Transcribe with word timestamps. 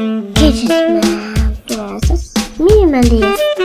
Gadgetman 0.00 1.02
versus 1.66 2.32
Minimalist. 2.58 3.56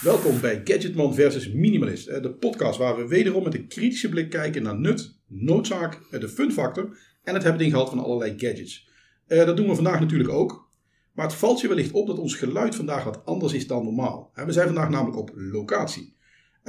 Welkom 0.00 0.40
bij 0.40 0.60
Gadgetman 0.64 1.14
versus 1.14 1.52
Minimalist, 1.52 2.06
de 2.06 2.36
podcast 2.40 2.78
waar 2.78 2.96
we 2.96 3.06
wederom 3.06 3.42
met 3.42 3.54
een 3.54 3.68
kritische 3.68 4.08
blik 4.08 4.30
kijken 4.30 4.62
naar 4.62 4.78
nut, 4.78 5.18
noodzaak, 5.26 6.00
eh, 6.10 6.20
de 6.20 6.28
fun 6.28 6.52
factor 6.52 6.98
en 7.22 7.34
het 7.34 7.42
hebben 7.42 7.62
ingehaald 7.64 7.88
van 7.88 7.98
allerlei 7.98 8.34
gadgets. 8.36 8.88
Eh, 9.26 9.46
Dat 9.46 9.56
doen 9.56 9.68
we 9.68 9.74
vandaag 9.74 10.00
natuurlijk 10.00 10.30
ook, 10.30 10.70
maar 11.12 11.26
het 11.26 11.34
valt 11.34 11.60
je 11.60 11.68
wellicht 11.68 11.92
op 11.92 12.06
dat 12.06 12.18
ons 12.18 12.34
geluid 12.34 12.74
vandaag 12.74 13.04
wat 13.04 13.24
anders 13.24 13.52
is 13.52 13.66
dan 13.66 13.84
normaal. 13.84 14.30
We 14.34 14.52
zijn 14.52 14.66
vandaag 14.66 14.90
namelijk 14.90 15.18
op 15.18 15.30
locatie. 15.34 16.16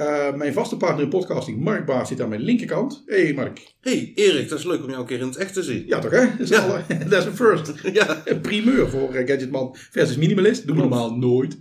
Eh, 0.00 0.34
mijn 0.34 0.52
vaste 0.52 0.76
partner 0.76 1.02
in 1.04 1.08
podcasting, 1.08 1.60
Mark 1.60 1.86
Baas, 1.86 2.08
zit 2.08 2.20
aan 2.20 2.28
mijn 2.28 2.40
linkerkant. 2.40 3.02
Hey 3.06 3.32
Mark. 3.34 3.74
Hey 3.80 4.12
Erik, 4.14 4.48
dat 4.48 4.58
is 4.58 4.64
leuk 4.64 4.82
om 4.82 4.88
jou 4.88 5.00
een 5.00 5.06
keer 5.06 5.18
in 5.20 5.26
het 5.26 5.36
echt 5.36 5.52
te 5.54 5.62
zien. 5.62 5.86
Ja 5.86 5.98
toch 5.98 6.10
hè? 6.10 6.26
Dat 6.30 6.38
is, 6.40 6.48
Ja. 6.48 6.58
alle- 6.66 6.84
dat 7.08 7.20
is 7.20 7.24
een 7.24 7.36
first. 7.36 7.72
Ja, 7.92 8.22
Een 8.24 8.40
primeur 8.40 8.88
voor 8.88 9.14
eh, 9.14 9.26
Gadgetman 9.26 9.76
versus 9.90 10.16
Minimalist. 10.16 10.66
Doen 10.66 10.76
we 10.76 10.82
normaal 10.82 11.16
nooit. 11.16 11.58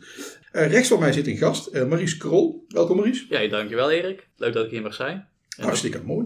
Eh, 0.51 0.71
rechts 0.71 0.87
van 0.87 0.99
mij 0.99 1.11
zit 1.13 1.27
een 1.27 1.37
gast, 1.37 1.67
eh, 1.67 1.85
Maries 1.87 2.17
Krol. 2.17 2.65
Welkom 2.67 2.97
Maries. 2.97 3.25
Ja, 3.29 3.47
dankjewel 3.47 3.91
Erik. 3.91 4.27
Leuk 4.37 4.53
dat 4.53 4.65
ik 4.65 4.71
hier 4.71 4.81
mag 4.81 4.93
zijn. 4.93 5.27
En 5.57 5.63
Hartstikke 5.63 6.01
mooi. 6.05 6.25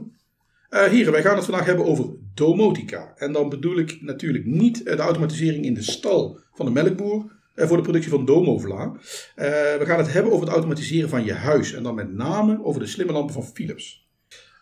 Eh 0.69 0.83
heren, 0.87 1.11
wij 1.11 1.21
gaan 1.21 1.35
het 1.35 1.45
vandaag 1.45 1.65
hebben 1.65 1.85
over 1.85 2.05
domotica. 2.33 3.13
En 3.15 3.31
dan 3.31 3.49
bedoel 3.49 3.77
ik 3.77 3.97
natuurlijk 4.01 4.45
niet 4.45 4.85
de 4.85 4.95
automatisering 4.95 5.65
in 5.65 5.73
de 5.73 5.83
stal 5.83 6.39
van 6.53 6.65
de 6.65 6.71
melkboer 6.71 7.31
voor 7.55 7.77
de 7.77 7.83
productie 7.83 8.11
van 8.11 8.25
domovla. 8.25 8.91
Eh, 9.35 9.45
we 9.77 9.83
gaan 9.85 9.97
het 9.97 10.13
hebben 10.13 10.31
over 10.31 10.45
het 10.45 10.53
automatiseren 10.53 11.09
van 11.09 11.25
je 11.25 11.33
huis. 11.33 11.73
En 11.73 11.83
dan 11.83 11.95
met 11.95 12.13
name 12.13 12.63
over 12.63 12.81
de 12.81 12.87
slimme 12.87 13.13
lampen 13.13 13.33
van 13.33 13.45
Philips. 13.45 14.07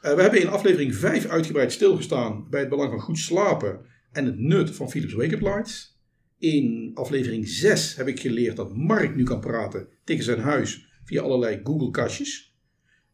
Eh, 0.01 0.13
we 0.13 0.21
hebben 0.21 0.41
in 0.41 0.47
aflevering 0.47 0.95
5 0.95 1.27
uitgebreid 1.27 1.71
stilgestaan 1.71 2.49
bij 2.49 2.59
het 2.59 2.69
belang 2.69 2.89
van 2.89 2.99
goed 2.99 3.17
slapen 3.17 3.79
en 4.11 4.25
het 4.25 4.39
nut 4.39 4.71
van 4.71 4.89
Philips 4.89 5.13
Wake-up 5.13 5.41
Lights. 5.41 5.99
In 6.37 6.91
aflevering 6.93 7.47
6 7.47 7.95
heb 7.95 8.07
ik 8.07 8.19
geleerd 8.19 8.55
dat 8.55 8.75
Mark 8.75 9.15
nu 9.15 9.23
kan 9.23 9.39
praten 9.39 9.87
tegen 10.03 10.23
zijn 10.23 10.39
huis 10.39 10.85
via 11.03 11.21
allerlei 11.21 11.59
Google-kastjes. 11.63 12.55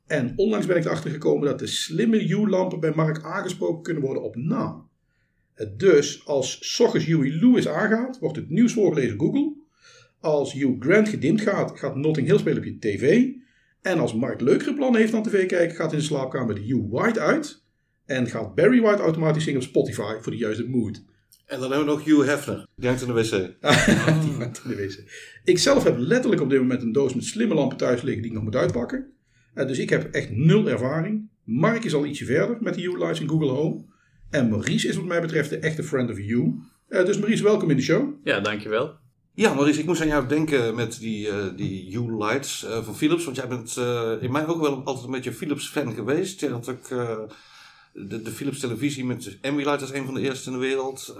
En 0.05 0.33
onlangs 0.35 0.65
ben 0.65 0.77
ik 0.77 0.85
erachter 0.85 1.11
gekomen 1.11 1.47
dat 1.47 1.59
de 1.59 1.67
slimme 1.67 2.17
Hue-lampen 2.17 2.79
bij 2.79 2.91
Mark 2.95 3.23
aangesproken 3.23 3.83
kunnen 3.83 4.03
worden 4.03 4.23
op 4.23 4.35
naam. 4.35 4.89
Eh, 5.53 5.67
Dus 5.77 6.25
als 6.25 6.79
ochtends 6.81 7.05
Huey 7.05 7.29
Lewis 7.29 7.67
aangaat, 7.67 8.19
wordt 8.19 8.35
het 8.35 8.49
nieuws 8.49 8.73
voorgelezen 8.73 9.19
Google. 9.19 9.56
Als 10.19 10.53
Hugh 10.53 10.75
Grant 10.79 11.09
gedimd 11.09 11.41
gaat, 11.41 11.79
gaat 11.79 11.95
Notting 11.95 12.27
Hill 12.27 12.37
spelen 12.37 12.57
op 12.57 12.63
je 12.63 12.79
tv. 12.79 13.27
En 13.81 13.99
als 13.99 14.13
Mark 14.13 14.41
leukere 14.41 14.73
plannen 14.73 14.99
heeft 14.99 15.11
dan 15.11 15.23
tv 15.23 15.45
kijken, 15.45 15.75
gaat 15.75 15.91
in 15.91 15.97
de 15.97 16.03
slaapkamer 16.03 16.55
de 16.55 16.61
Hugh 16.61 16.85
White 16.89 17.19
uit. 17.19 17.63
En 18.05 18.27
gaat 18.27 18.55
Barry 18.55 18.81
White 18.81 19.01
automatisch 19.01 19.43
zingen 19.43 19.59
op 19.59 19.67
Spotify 19.67 20.15
voor 20.21 20.31
de 20.31 20.37
juiste 20.37 20.67
mood. 20.67 21.03
en 21.45 21.59
dan 21.59 21.71
hebben 21.71 21.87
we 21.87 21.93
nog 21.93 22.03
Hugh 22.03 22.25
Hefner. 22.27 22.67
Die 22.75 22.87
hangt 22.87 23.01
in 23.01 23.07
de 23.07 23.13
wc. 23.13 23.29
Die 24.23 24.33
hangt 24.33 24.61
in 24.63 24.69
de 24.69 24.75
wc. 24.75 25.03
Ik 25.43 25.57
zelf 25.57 25.83
heb 25.83 25.97
letterlijk 25.97 26.41
op 26.41 26.49
dit 26.49 26.59
moment 26.59 26.81
een 26.81 26.91
doos 26.91 27.13
met 27.13 27.23
slimme 27.23 27.53
lampen 27.53 27.77
thuis 27.77 28.01
liggen 28.01 28.21
die 28.21 28.31
ik 28.31 28.37
nog 28.37 28.45
moet 28.45 28.55
uitpakken. 28.55 29.11
Eh, 29.53 29.67
dus 29.67 29.77
ik 29.77 29.89
heb 29.89 30.13
echt 30.13 30.31
nul 30.31 30.69
ervaring. 30.69 31.29
Mark 31.43 31.83
is 31.83 31.93
al 31.93 32.05
ietsje 32.05 32.25
verder 32.25 32.57
met 32.59 32.73
de 32.73 32.81
Hue 32.81 32.97
Lights 32.97 33.19
in 33.19 33.29
Google 33.29 33.49
Home. 33.49 33.85
En 34.29 34.49
Maurice 34.49 34.87
is 34.87 34.95
wat 34.95 35.05
mij 35.05 35.21
betreft 35.21 35.49
de 35.49 35.57
echte 35.57 35.83
friend 35.83 36.09
of 36.09 36.17
Hue. 36.17 36.53
Eh, 36.87 37.05
dus 37.05 37.17
Maurice, 37.17 37.43
welkom 37.43 37.69
in 37.69 37.75
de 37.75 37.81
show. 37.81 38.13
Ja, 38.23 38.39
dankjewel. 38.39 39.05
Ja, 39.37 39.53
Maurice, 39.53 39.79
ik 39.79 39.85
moest 39.85 40.01
aan 40.01 40.07
jou 40.07 40.27
denken 40.27 40.75
met 40.75 40.99
die, 40.99 41.29
eh 41.29 41.45
die 41.55 41.97
Hue 41.97 42.17
Lights 42.17 42.63
eh, 42.63 42.83
van 42.83 42.95
Philips. 42.95 43.25
Want 43.25 43.35
jij 43.37 43.47
bent 43.47 43.77
eh, 43.77 44.11
in 44.19 44.31
mij 44.31 44.47
ook 44.47 44.61
wel 44.61 44.81
altijd 44.83 45.05
een 45.05 45.11
beetje 45.11 45.33
Philips 45.33 45.69
fan 45.69 45.93
geweest. 45.93 46.39
Je 46.39 46.49
had 46.49 46.69
ook 46.69 46.87
de, 47.93 48.21
de 48.21 48.31
Philips 48.31 48.59
televisie 48.59 49.05
met 49.05 49.37
Ambilight 49.41 49.81
als 49.81 49.91
een 49.91 50.05
van 50.05 50.13
de 50.13 50.21
eerste 50.21 50.49
in 50.49 50.55
de 50.55 50.61
wereld. 50.61 51.15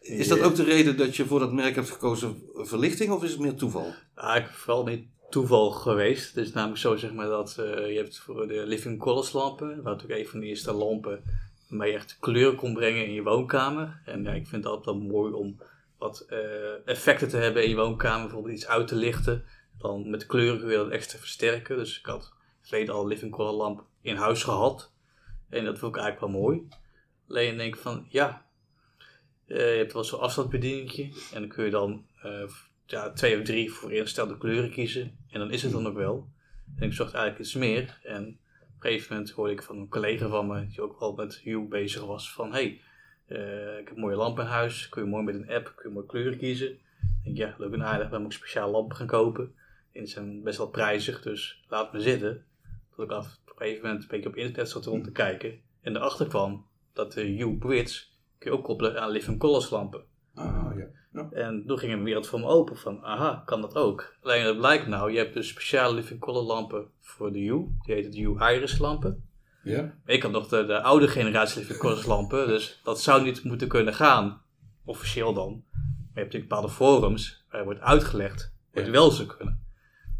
Is 0.00 0.28
dat 0.28 0.40
ook 0.40 0.54
de 0.54 0.64
reden 0.64 0.96
dat 0.96 1.16
je 1.16 1.26
voor 1.26 1.38
dat 1.38 1.52
merk 1.52 1.74
hebt 1.74 1.90
gekozen 1.90 2.42
verlichting 2.54 3.10
of 3.10 3.22
is 3.24 3.30
het 3.30 3.40
meer 3.40 3.54
toeval? 3.54 3.94
Ah, 4.14 4.44
vooral 4.44 4.84
niet 4.84 5.06
toeval 5.30 5.70
geweest. 5.70 6.34
Het 6.34 6.46
is 6.46 6.52
namelijk 6.52 6.80
zo 6.80 6.96
zeg 6.96 7.12
maar 7.12 7.28
dat 7.28 7.54
je 7.56 7.96
hebt 7.96 8.18
voor 8.18 8.48
de 8.48 8.66
living 8.66 8.98
colors 8.98 9.32
lampen. 9.32 9.68
Dat 9.68 9.76
was 9.76 9.92
natuurlijk 9.92 10.20
een 10.20 10.28
van 10.28 10.40
de 10.40 10.46
eerste 10.46 10.72
lampen 10.72 11.22
waarmee 11.68 11.90
je 11.90 11.96
echt 11.96 12.16
kleur 12.20 12.54
kon 12.54 12.74
brengen 12.74 13.06
in 13.06 13.12
je 13.12 13.22
woonkamer. 13.22 14.00
En 14.04 14.22
ja, 14.22 14.32
ik 14.32 14.46
vind 14.46 14.64
het 14.64 14.72
altijd 14.72 14.96
wel 14.96 15.06
mooi 15.06 15.32
om 15.32 15.56
wat 15.98 16.20
eh, 16.20 16.86
effecten 16.86 17.28
te 17.28 17.36
hebben 17.36 17.62
in 17.62 17.68
je 17.68 17.76
woonkamer. 17.76 18.22
Bijvoorbeeld 18.22 18.54
iets 18.54 18.66
uit 18.66 18.88
te 18.88 18.96
lichten. 18.96 19.44
Dan 19.78 20.10
met 20.10 20.26
kleuren 20.26 20.60
kun 20.60 20.70
dat 20.70 20.90
extra 20.90 21.18
versterken. 21.18 21.76
Dus 21.76 21.98
ik 21.98 22.06
had 22.06 22.32
verleden 22.60 22.94
al 22.94 23.02
een 23.02 23.08
living 23.08 23.32
color 23.32 23.52
lamp 23.52 23.84
in 24.00 24.16
huis 24.16 24.42
gehad. 24.42 24.92
En 25.48 25.64
dat 25.64 25.78
vond 25.78 25.96
ik 25.96 26.02
eigenlijk 26.02 26.32
wel 26.32 26.42
mooi. 26.42 26.68
Alleen 27.28 27.56
denk 27.56 27.74
ik 27.74 27.80
van, 27.80 28.06
ja, 28.08 28.46
eh, 29.46 29.72
je 29.72 29.78
hebt 29.78 29.92
wel 29.92 30.04
zo'n 30.04 30.20
afstandsbedieningje. 30.20 31.02
En 31.32 31.40
dan 31.40 31.48
kun 31.48 31.64
je 31.64 31.70
dan 31.70 32.06
eh, 32.22 32.48
ja, 32.86 33.12
twee 33.12 33.38
of 33.38 33.44
drie 33.44 33.72
voor 33.72 33.92
ingestelde 33.92 34.38
kleuren 34.38 34.70
kiezen. 34.70 35.18
En 35.30 35.38
dan 35.38 35.50
is 35.50 35.62
het 35.62 35.72
dan 35.72 35.86
ook 35.86 35.96
wel. 35.96 36.28
En 36.76 36.86
ik 36.86 36.92
zocht 36.92 37.14
eigenlijk 37.14 37.44
iets 37.44 37.54
meer. 37.54 37.98
En 38.02 38.22
op 38.78 38.84
een 38.84 38.90
gegeven 38.90 39.14
moment 39.14 39.32
hoorde 39.32 39.52
ik 39.52 39.62
van 39.62 39.78
een 39.78 39.88
collega 39.88 40.28
van 40.28 40.46
me, 40.46 40.66
die 40.66 40.82
ook 40.82 40.96
al 40.98 41.14
met 41.14 41.38
Hue 41.38 41.68
bezig 41.68 42.04
was, 42.04 42.32
van 42.32 42.52
hey, 42.52 42.80
eh, 43.28 43.78
ik 43.78 43.88
heb 43.88 43.96
mooie 43.96 44.16
lampen 44.16 44.44
in 44.44 44.50
huis. 44.50 44.88
Kun 44.88 45.02
je 45.02 45.08
mooi 45.08 45.24
met 45.24 45.34
een 45.34 45.50
app, 45.50 45.72
kun 45.76 45.88
je 45.88 45.94
mooie 45.94 46.06
kleuren 46.06 46.38
kiezen. 46.38 46.68
Ik 46.68 46.78
denk, 47.24 47.36
ja, 47.36 47.54
leuk 47.58 47.72
en 47.72 47.84
aardig, 47.84 48.10
dan 48.10 48.22
moet 48.22 48.32
ik 48.32 48.38
speciaal 48.38 48.70
lampen 48.70 48.96
gaan 48.96 49.06
kopen. 49.06 49.54
En 49.92 50.00
die 50.00 50.06
zijn 50.06 50.42
best 50.42 50.58
wel 50.58 50.68
prijzig, 50.68 51.22
dus 51.22 51.64
laat 51.68 51.92
me 51.92 52.00
zitten. 52.00 52.44
Tot 52.94 53.04
ik 53.04 53.10
af, 53.10 53.38
op 53.46 53.50
een 53.50 53.56
gegeven 53.56 53.86
moment 53.86 54.02
een 54.02 54.08
beetje 54.08 54.28
op 54.28 54.36
internet 54.36 54.70
zat 54.70 54.84
rond 54.84 55.04
te 55.04 55.12
kijken. 55.12 55.60
En 55.80 55.96
erachter 55.96 56.26
kwam 56.26 56.66
dat 56.92 57.12
de 57.12 57.22
Hue 57.22 57.56
Bridge 57.56 58.04
kun 58.38 58.50
je 58.50 58.56
ook 58.56 58.64
koppelen 58.64 59.00
aan 59.00 59.10
living 59.10 59.38
colors 59.38 59.70
lampen. 59.70 60.04
Ah, 60.34 60.72
ja. 60.76 60.86
ja. 61.12 61.28
En 61.30 61.64
toen 61.66 61.78
ging 61.78 61.92
een 61.92 62.04
wereld 62.04 62.26
voor 62.26 62.40
me 62.40 62.46
open 62.46 62.76
van, 62.76 63.04
aha, 63.04 63.42
kan 63.46 63.60
dat 63.60 63.74
ook. 63.74 64.16
Alleen 64.22 64.44
het 64.44 64.56
blijkt 64.56 64.86
nou, 64.86 65.12
je 65.12 65.18
hebt 65.18 65.34
dus 65.34 65.48
speciale 65.48 65.94
living 65.94 66.20
color 66.20 66.42
lampen 66.42 66.90
voor 67.00 67.32
de 67.32 67.38
Hue. 67.38 67.66
Die 67.84 67.94
heet 67.94 68.12
de 68.12 68.20
Hue 68.20 68.54
Iris 68.54 68.78
lampen. 68.78 69.27
Ja. 69.62 69.94
Ik 70.06 70.22
had 70.22 70.32
nog 70.32 70.48
de, 70.48 70.66
de 70.66 70.82
oude 70.82 71.08
generatie 71.08 71.66
lampen, 72.06 72.46
dus 72.46 72.80
dat 72.84 73.00
zou 73.00 73.22
niet 73.22 73.44
moeten 73.44 73.68
kunnen 73.68 73.94
gaan. 73.94 74.40
Officieel 74.84 75.34
dan. 75.34 75.64
Maar 75.72 75.82
je 75.94 76.00
hebt 76.04 76.14
natuurlijk 76.14 76.48
bepaalde 76.48 76.68
forums 76.68 77.44
waar 77.50 77.64
wordt 77.64 77.80
uitgelegd 77.80 78.52
hoe 78.72 78.82
het 78.82 78.90
wel 78.90 79.10
zou 79.10 79.28
kunnen. 79.28 79.66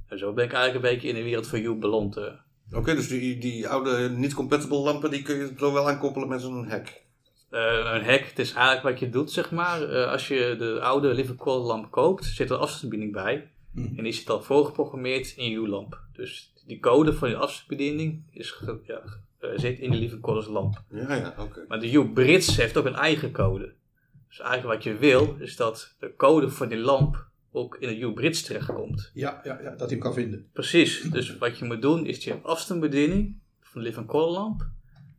En 0.07 0.19
zo 0.19 0.33
ben 0.33 0.45
ik 0.45 0.53
eigenlijk 0.53 0.85
een 0.85 0.91
beetje 0.93 1.09
in 1.09 1.15
de 1.15 1.23
wereld 1.23 1.47
van 1.47 1.59
Hue 1.59 1.75
beland. 1.75 2.17
eh. 2.17 2.33
Oké, 2.73 2.95
dus 2.95 3.09
die, 3.09 3.39
die 3.39 3.69
oude 3.69 4.09
niet-compatible 4.11 4.79
lampen 4.79 5.11
die 5.11 5.23
kun 5.23 5.37
je 5.37 5.53
zo 5.59 5.73
wel 5.73 5.89
aankoppelen 5.89 6.29
met 6.29 6.41
zo'n 6.41 6.67
hek. 6.69 7.03
Eh, 7.51 7.91
een 7.95 8.05
hack, 8.05 8.25
het 8.25 8.39
is 8.39 8.53
eigenlijk 8.53 8.83
wat 8.83 8.99
je 8.99 9.11
doet, 9.11 9.33
zeg 9.33 9.51
maar. 9.51 9.83
Eh, 9.83 10.11
als 10.11 10.29
je 10.29 10.55
de 10.59 10.81
oude 10.81 11.35
color 11.37 11.67
lamp 11.67 11.91
koopt, 11.91 12.25
zit 12.25 12.51
er 12.51 12.55
een 12.57 12.63
afstandsbediening 12.63 13.13
bij. 13.13 13.51
Mhm. 13.73 13.97
En 13.99 14.05
die 14.05 14.13
zit 14.13 14.31
al 14.31 14.43
voorgeprogrammeerd 14.43 15.33
in 15.37 15.51
je 15.51 15.69
lamp. 15.69 16.01
Dus 16.13 16.53
die 16.67 16.81
code 16.81 17.13
van 17.13 17.29
die 17.29 17.37
afstandsbediening 17.37 18.23
is 18.31 18.63
ja, 18.87 19.03
eh, 19.39 19.51
zit 19.55 19.79
in 19.79 19.91
de 19.91 19.97
living 19.97 20.23
colors 20.23 20.47
lamp. 20.47 20.83
Ja, 20.91 21.15
ja, 21.15 21.35
oké. 21.39 21.65
Maar 21.69 21.81
de 21.81 21.89
Hue 21.89 22.09
Brits 22.09 22.57
heeft 22.57 22.77
ook 22.77 22.87
een 22.87 22.95
eigen 22.95 23.33
code. 23.33 23.75
Dus 24.29 24.41
eigenlijk 24.41 24.75
wat 24.75 24.85
je 24.85 24.97
wil, 24.97 25.37
is 25.39 25.57
dat 25.57 25.95
de 25.99 26.15
code 26.17 26.51
van 26.51 26.69
die 26.69 26.79
lamp 26.79 27.27
ook 27.53 27.77
in 27.77 27.89
de 27.89 27.95
Hue 27.95 28.13
Brits 28.13 28.43
terechtkomt. 28.43 29.11
Ja, 29.15 29.41
ja, 29.45 29.61
ja, 29.63 29.71
dat 29.71 29.79
hij 29.79 29.89
hem 29.89 29.99
kan 29.99 30.15
vinden. 30.15 30.49
Precies. 30.53 31.01
Dus 31.11 31.37
wat 31.37 31.59
je 31.59 31.65
moet 31.65 31.83
doen, 31.83 32.07
is 32.07 32.21
die 32.21 32.33
afstandsbediening 32.33 33.41
van 33.61 33.81
de 33.81 33.87
living 33.87 34.07
color 34.07 34.31
lamp, 34.31 34.69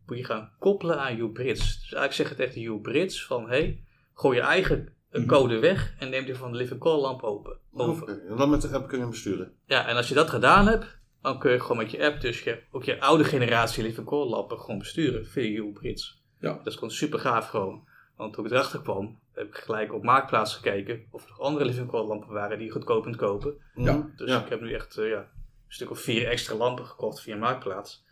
moet 0.05 0.17
je 0.17 0.23
gaan 0.23 0.51
koppelen 0.59 0.99
aan 0.99 1.15
Hue 1.15 1.29
Brits. 1.29 1.59
Dus 1.59 1.93
eigenlijk 1.93 2.13
zeg 2.13 2.29
je 2.29 2.35
tegen 2.35 2.53
de 2.53 2.67
Hue 2.67 2.79
Brits 2.79 3.25
van, 3.25 3.49
hey, 3.49 3.83
gooi 4.13 4.37
je 4.37 4.43
eigen 4.43 4.93
eh, 5.09 5.25
code 5.25 5.59
weg 5.59 5.93
en 5.99 6.09
neem 6.09 6.25
die 6.25 6.35
van 6.35 6.51
de 6.51 6.57
living 6.57 6.79
color 6.79 7.01
lamp 7.01 7.21
open. 7.21 7.57
over. 7.73 8.07
En 8.29 8.37
dan 8.37 8.49
met 8.49 8.61
de 8.61 8.67
app 8.67 8.87
kun 8.87 8.97
je 8.97 9.03
hem 9.03 9.11
besturen. 9.11 9.51
Ja, 9.65 9.87
en 9.87 9.95
als 9.95 10.07
je 10.07 10.13
dat 10.13 10.29
gedaan 10.29 10.67
hebt, 10.67 10.98
dan 11.21 11.39
kun 11.39 11.51
je 11.51 11.59
gewoon 11.59 11.77
met 11.77 11.91
je 11.91 12.05
app 12.05 12.21
dus 12.21 12.43
je, 12.43 12.59
ook 12.71 12.83
je 12.83 13.01
oude 13.01 13.23
generatie 13.23 14.03
color 14.03 14.27
lampen 14.27 14.59
gewoon 14.59 14.79
besturen 14.79 15.25
via 15.25 15.61
Hue 15.61 15.71
Brits. 15.71 16.21
Ja. 16.39 16.53
Dat 16.53 16.67
is 16.67 16.73
gewoon 16.73 16.91
super 16.91 17.19
gaaf 17.19 17.47
gewoon. 17.47 17.87
Want 18.15 18.33
toen 18.33 18.45
ik 18.45 18.51
erachter 18.51 18.81
kwam, 18.81 19.19
heb 19.33 19.47
ik 19.47 19.55
gelijk 19.55 19.93
op 19.93 20.03
Marktplaats 20.03 20.55
gekeken 20.55 21.05
of 21.11 21.23
er 21.23 21.29
nog 21.29 21.39
andere 21.39 21.65
living 21.65 21.87
color 21.87 22.07
lampen 22.07 22.33
waren 22.33 22.57
die 22.57 22.67
je 22.67 22.73
goedkoop 22.73 23.03
kunt 23.03 23.15
kopen. 23.15 23.53
Ja. 23.75 23.93
Mhm. 23.93 24.07
Dus 24.15 24.29
ja. 24.29 24.43
ik 24.43 24.49
heb 24.49 24.61
nu 24.61 24.73
echt 24.73 24.97
eh, 24.97 25.09
ja, 25.09 25.17
een 25.17 25.27
stuk 25.67 25.89
of 25.89 25.99
vier 25.99 26.27
extra 26.27 26.55
lampen 26.55 26.85
gekocht 26.85 27.21
via 27.21 27.35
Marktplaats. 27.35 28.03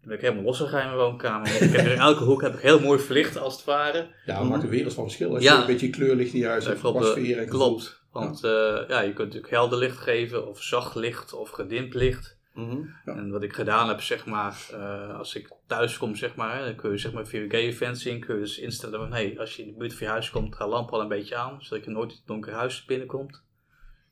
Dan 0.00 0.08
ben 0.08 0.16
ik 0.16 0.20
helemaal 0.20 0.44
losgegaan 0.44 0.80
in 0.80 0.86
mijn 0.86 0.98
woonkamer. 0.98 1.48
Want 1.48 1.60
ik 1.60 1.72
heb 1.72 1.86
er 1.86 1.92
in 1.92 1.98
elke 1.98 2.24
hoek 2.24 2.42
heb 2.42 2.54
ik 2.54 2.60
heel 2.60 2.80
mooi 2.80 2.98
verlicht 2.98 3.38
als 3.38 3.56
het 3.56 3.64
ware. 3.64 4.08
Ja, 4.26 4.38
dat 4.38 4.48
maakt 4.48 4.62
een 4.62 4.68
wereld 4.68 4.94
van 4.94 5.04
verschil. 5.04 5.34
Als 5.34 5.42
Ja. 5.42 5.54
je 5.54 5.60
een 5.60 5.66
beetje 5.66 5.90
kleurlicht 5.90 6.32
in 6.32 6.38
je 6.40 6.46
huis 6.46 6.66
hebt, 6.66 6.84
eh, 6.84 7.38
en 7.38 7.48
klopt. 7.48 8.04
Want 8.12 8.44
eh, 8.44 8.82
ja, 8.88 9.00
je 9.00 9.12
kunt 9.12 9.18
natuurlijk 9.18 9.52
helder 9.52 9.78
licht 9.78 9.98
geven, 9.98 10.48
of 10.48 10.62
zacht 10.62 10.94
licht, 10.94 11.32
of 11.32 11.50
gedimd 11.50 11.94
licht. 11.94 12.35
Mhm. 12.56 12.76
Ja. 13.04 13.14
En 13.16 13.30
wat 13.30 13.42
ik 13.42 13.52
gedaan 13.52 13.88
heb, 13.88 14.00
zeg 14.00 14.26
maar, 14.26 14.66
eh, 14.72 15.18
als 15.18 15.34
ik 15.34 15.48
thuis 15.66 15.98
kom, 15.98 16.14
zeg 16.16 16.34
maar, 16.34 16.64
dan 16.64 16.74
kun 16.76 16.90
je 16.90 16.98
zeg 16.98 17.12
maar 17.12 17.26
via 17.26 17.48
gay 17.48 17.72
fencing 17.72 18.24
kun 18.24 18.34
je 18.34 18.40
dus 18.40 18.58
instellen 18.58 18.98
van, 19.00 19.12
hey, 19.12 19.38
als 19.38 19.56
je 19.56 19.62
in 19.62 19.68
de 19.68 19.78
buurt 19.78 19.94
van 19.94 20.06
je 20.06 20.12
huis 20.12 20.30
komt, 20.30 20.54
ga 20.54 20.68
lamp 20.68 20.90
al 20.90 21.00
een 21.00 21.08
beetje 21.08 21.36
aan, 21.36 21.56
zodat 21.62 21.84
je 21.84 21.90
nooit 21.90 22.10
in 22.10 22.16
het 22.16 22.26
donkere 22.26 22.56
huis 22.56 22.84
binnenkomt. 22.84 23.42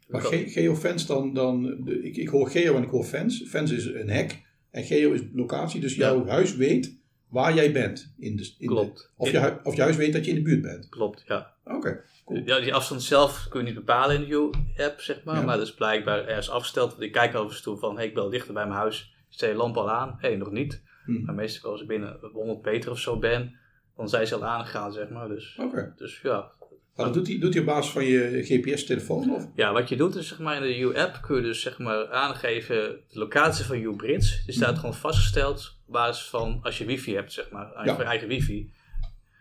Maar 0.09 0.21
ge 0.23 0.49
geofence 0.49 1.07
dan, 1.07 1.35
dan 1.35 1.63
de- 1.85 2.03
ik, 2.03 2.17
ik 2.17 2.29
hoor 2.29 2.49
geo 2.51 2.77
en 2.77 2.83
ik 2.83 2.91
hoor 2.91 3.05
fence. 3.05 3.47
Fence 3.47 3.75
is 3.77 3.85
een 3.85 4.09
hek 4.11 4.43
en 4.71 4.85
geo 4.85 5.13
is 5.13 5.21
locatie. 5.33 5.81
Dus 5.81 5.95
jouw 5.95 6.27
huis 6.27 6.57
weet 6.57 6.99
waar 7.35 7.55
jij 7.55 7.73
bent. 7.73 8.15
In 8.19 8.37
de, 8.37 8.55
in 8.59 8.67
Klopt. 8.67 8.99
De, 8.99 9.09
of, 9.17 9.31
je, 9.31 9.57
of 9.63 9.75
je 9.75 9.83
huis 9.83 9.97
weet 9.97 10.13
dat 10.13 10.25
je 10.25 10.31
in 10.31 10.37
de 10.37 10.43
buurt 10.43 10.63
bent. 10.63 10.89
Klopt, 10.89 11.25
ja. 11.27 11.55
Oké. 11.65 12.03
Cool. 12.25 12.43
Ja, 12.45 12.61
die 12.61 12.75
afstand 12.75 13.03
zelf 13.03 13.47
kun 13.49 13.61
je 13.61 13.67
niet 13.67 13.75
bepalen 13.75 14.17
in 14.17 14.21
de 14.21 14.27
Hue-app, 14.27 15.01
zeg 15.01 15.25
maar. 15.25 15.37
Ja. 15.37 15.43
Maar 15.43 15.57
dat 15.57 15.67
is 15.67 15.75
blijkbaar 15.75 16.27
ergens 16.27 16.51
afgesteld. 16.51 16.91
Want 16.91 17.03
ik 17.03 17.13
kijk 17.13 17.33
toe 17.63 17.79
van, 17.79 17.97
hey, 17.97 18.07
ik 18.07 18.15
ben 18.15 18.31
dichter 18.31 18.55
bij 18.55 18.67
mijn 18.67 18.79
huis. 18.79 19.15
Stel 19.29 19.49
je 19.49 19.55
lamp 19.55 19.77
al 19.77 19.91
aan? 19.91 20.17
Hé, 20.19 20.29
hey, 20.29 20.37
nog 20.37 20.51
niet. 20.51 20.83
Hm. 21.05 21.25
Maar 21.25 21.35
meestal 21.35 21.71
als 21.71 21.81
ik 21.81 21.87
binnen 21.87 22.19
100 22.33 22.65
meter 22.65 22.91
of 22.91 22.99
zo 22.99 23.19
ben, 23.19 23.57
dan 23.97 24.09
zijn 24.09 24.27
ze 24.27 24.35
al 24.35 24.45
aangegaan, 24.45 24.93
zeg 24.93 25.09
maar. 25.09 25.29
Dus, 25.29 25.59
Oké. 25.61 25.93
dus 25.97 26.21
ja. 26.23 26.53
Maar 26.97 27.07
dat 27.07 27.15
doet 27.15 27.27
hij, 27.27 27.39
doet 27.39 27.53
hij 27.53 27.63
op 27.63 27.69
basis 27.69 27.93
van 27.93 28.05
je 28.05 28.43
GPS-telefoon? 28.43 29.35
Of? 29.35 29.49
Ja, 29.55 29.73
wat 29.73 29.89
je 29.89 29.97
doet 29.97 30.15
is, 30.15 30.29
zeg 30.29 30.39
maar, 30.39 30.57
in 30.57 30.63
de 30.63 30.75
Hue-app 30.75 31.19
kun 31.23 31.37
je 31.37 31.43
dus, 31.43 31.63
zeg 31.63 31.79
maar, 31.79 32.11
aangeven 32.11 32.77
de 33.09 33.19
locatie 33.19 33.65
van 33.65 33.77
Hue 33.77 33.97
Bridge. 33.97 34.45
Die 34.45 34.55
staat 34.55 34.79
gewoon 34.79 34.95
vastgesteld 34.95 35.74
basis 35.87 36.29
van, 36.29 36.61
als 36.63 36.79
je 36.79 36.85
wifi 36.85 37.15
hebt, 37.15 37.33
zeg 37.33 37.51
maar, 37.51 37.75
aan 37.75 37.85
je 37.85 37.91
Ja. 37.91 38.03
eigen 38.03 38.29
wifi. 38.29 38.73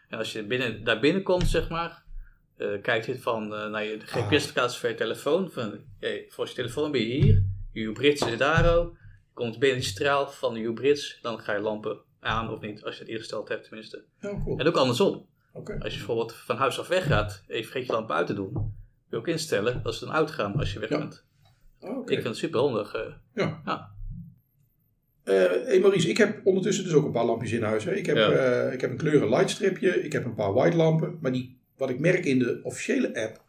En 0.10 0.18
als 0.18 0.32
je 0.34 0.44
binnen, 0.46 0.84
daar 0.84 1.00
binnenkomt, 1.00 1.48
zeg 1.48 1.70
maar, 1.70 2.04
eh, 2.58 2.82
kijkt 2.82 3.06
dit 3.06 3.22
van 3.22 3.54
eh, 3.56 3.70
naar 3.70 3.84
je 3.84 4.00
GPS-locatie 4.00 4.80
van 4.80 4.90
je 4.90 4.96
telefoon. 4.96 5.52
Van, 5.52 5.80
hey, 6.00 6.26
voor 6.30 6.48
je 6.48 6.54
telefoon 6.54 6.92
ben 6.92 7.02
je 7.02 7.14
hier, 7.22 7.44
je 7.72 7.92
Bridge 7.92 8.32
is 8.32 8.38
daar 8.38 8.76
ook. 8.76 8.92
Je 8.98 9.34
komt 9.34 9.60
binnen 9.60 9.80
die 9.80 9.88
straal 9.90 10.28
van 10.28 10.54
de 10.54 10.60
Hue 10.60 10.74
Bridge, 10.74 11.16
dan 11.22 11.40
ga 11.40 11.54
je 11.54 11.62
lampen 11.62 12.00
aan 12.20 12.50
of 12.50 12.60
niet, 12.60 12.84
als 12.84 12.96
je 12.96 13.02
het 13.02 13.10
ingesteld 13.10 13.48
hebt 13.50 13.64
tenminste. 13.64 14.04
Ja, 14.20 14.42
cool. 14.44 14.58
En 14.60 14.68
ook 14.68 14.78
andersom. 14.78 15.26
Als 15.54 15.64
je 15.66 15.98
bijvoorbeeld 15.98 16.34
van 16.36 16.58
huis 16.58 16.80
af 16.80 16.88
weggaat 16.88 17.44
en 17.48 17.58
je 17.58 17.64
vergeet 17.64 17.86
je 17.86 17.92
lamp 17.92 18.12
uit 18.12 18.28
te 18.28 18.34
doen, 18.34 18.52
kun 18.54 18.74
je 19.10 19.18
ook 19.18 19.28
instellen 19.28 19.84
dat 19.84 19.96
ze 19.96 20.06
dan 20.06 20.14
uitgaan 20.14 20.56
als 20.56 20.74
je 20.74 20.80
weg 20.80 20.90
Ja. 20.90 20.98
bent. 20.98 21.26
Oké. 21.80 22.00
Ik 22.00 22.08
vind 22.22 22.24
het 22.24 22.38
super 22.38 22.60
handig. 22.60 22.94
Ja. 23.34 23.62
Ja. 23.66 23.92
Eh, 25.24 25.34
hey 25.66 25.80
Maurice, 25.80 26.10
ik 26.10 26.18
heb 26.18 26.42
ondertussen 26.44 26.84
dus 26.84 26.94
ook 26.94 27.06
een 27.06 27.12
paar 27.12 27.26
lampjes 27.26 27.52
in 27.52 27.64
huis. 27.64 27.84
Hè. 27.84 27.96
Ik, 27.96 28.06
heb, 28.06 28.16
Ja. 28.16 28.30
eh, 28.32 28.74
ik 28.74 28.82
heb 28.82 28.90
een 28.92 28.98
kleuren 28.98 29.30
lightstripje, 29.30 30.04
ik 30.04 30.12
heb 30.14 30.26
een 30.26 30.36
paar 30.36 30.54
white 30.54 30.76
lampen. 30.78 31.18
Maar 31.22 31.32
die, 31.32 31.58
wat 31.78 31.90
ik 31.90 32.00
merk 32.00 32.26
in 32.26 32.40
de 32.40 32.60
officiële 32.64 33.22
app, 33.24 33.42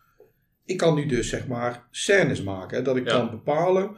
ik 0.64 0.76
kan 0.76 0.94
nu 0.94 1.06
dus 1.06 1.28
zeg 1.28 1.46
maar 1.46 1.86
scènes 1.90 2.42
maken. 2.42 2.76
Hè, 2.76 2.82
dat 2.82 2.96
ik 2.96 3.08
Ja. 3.08 3.16
kan 3.18 3.30
bepalen 3.30 3.90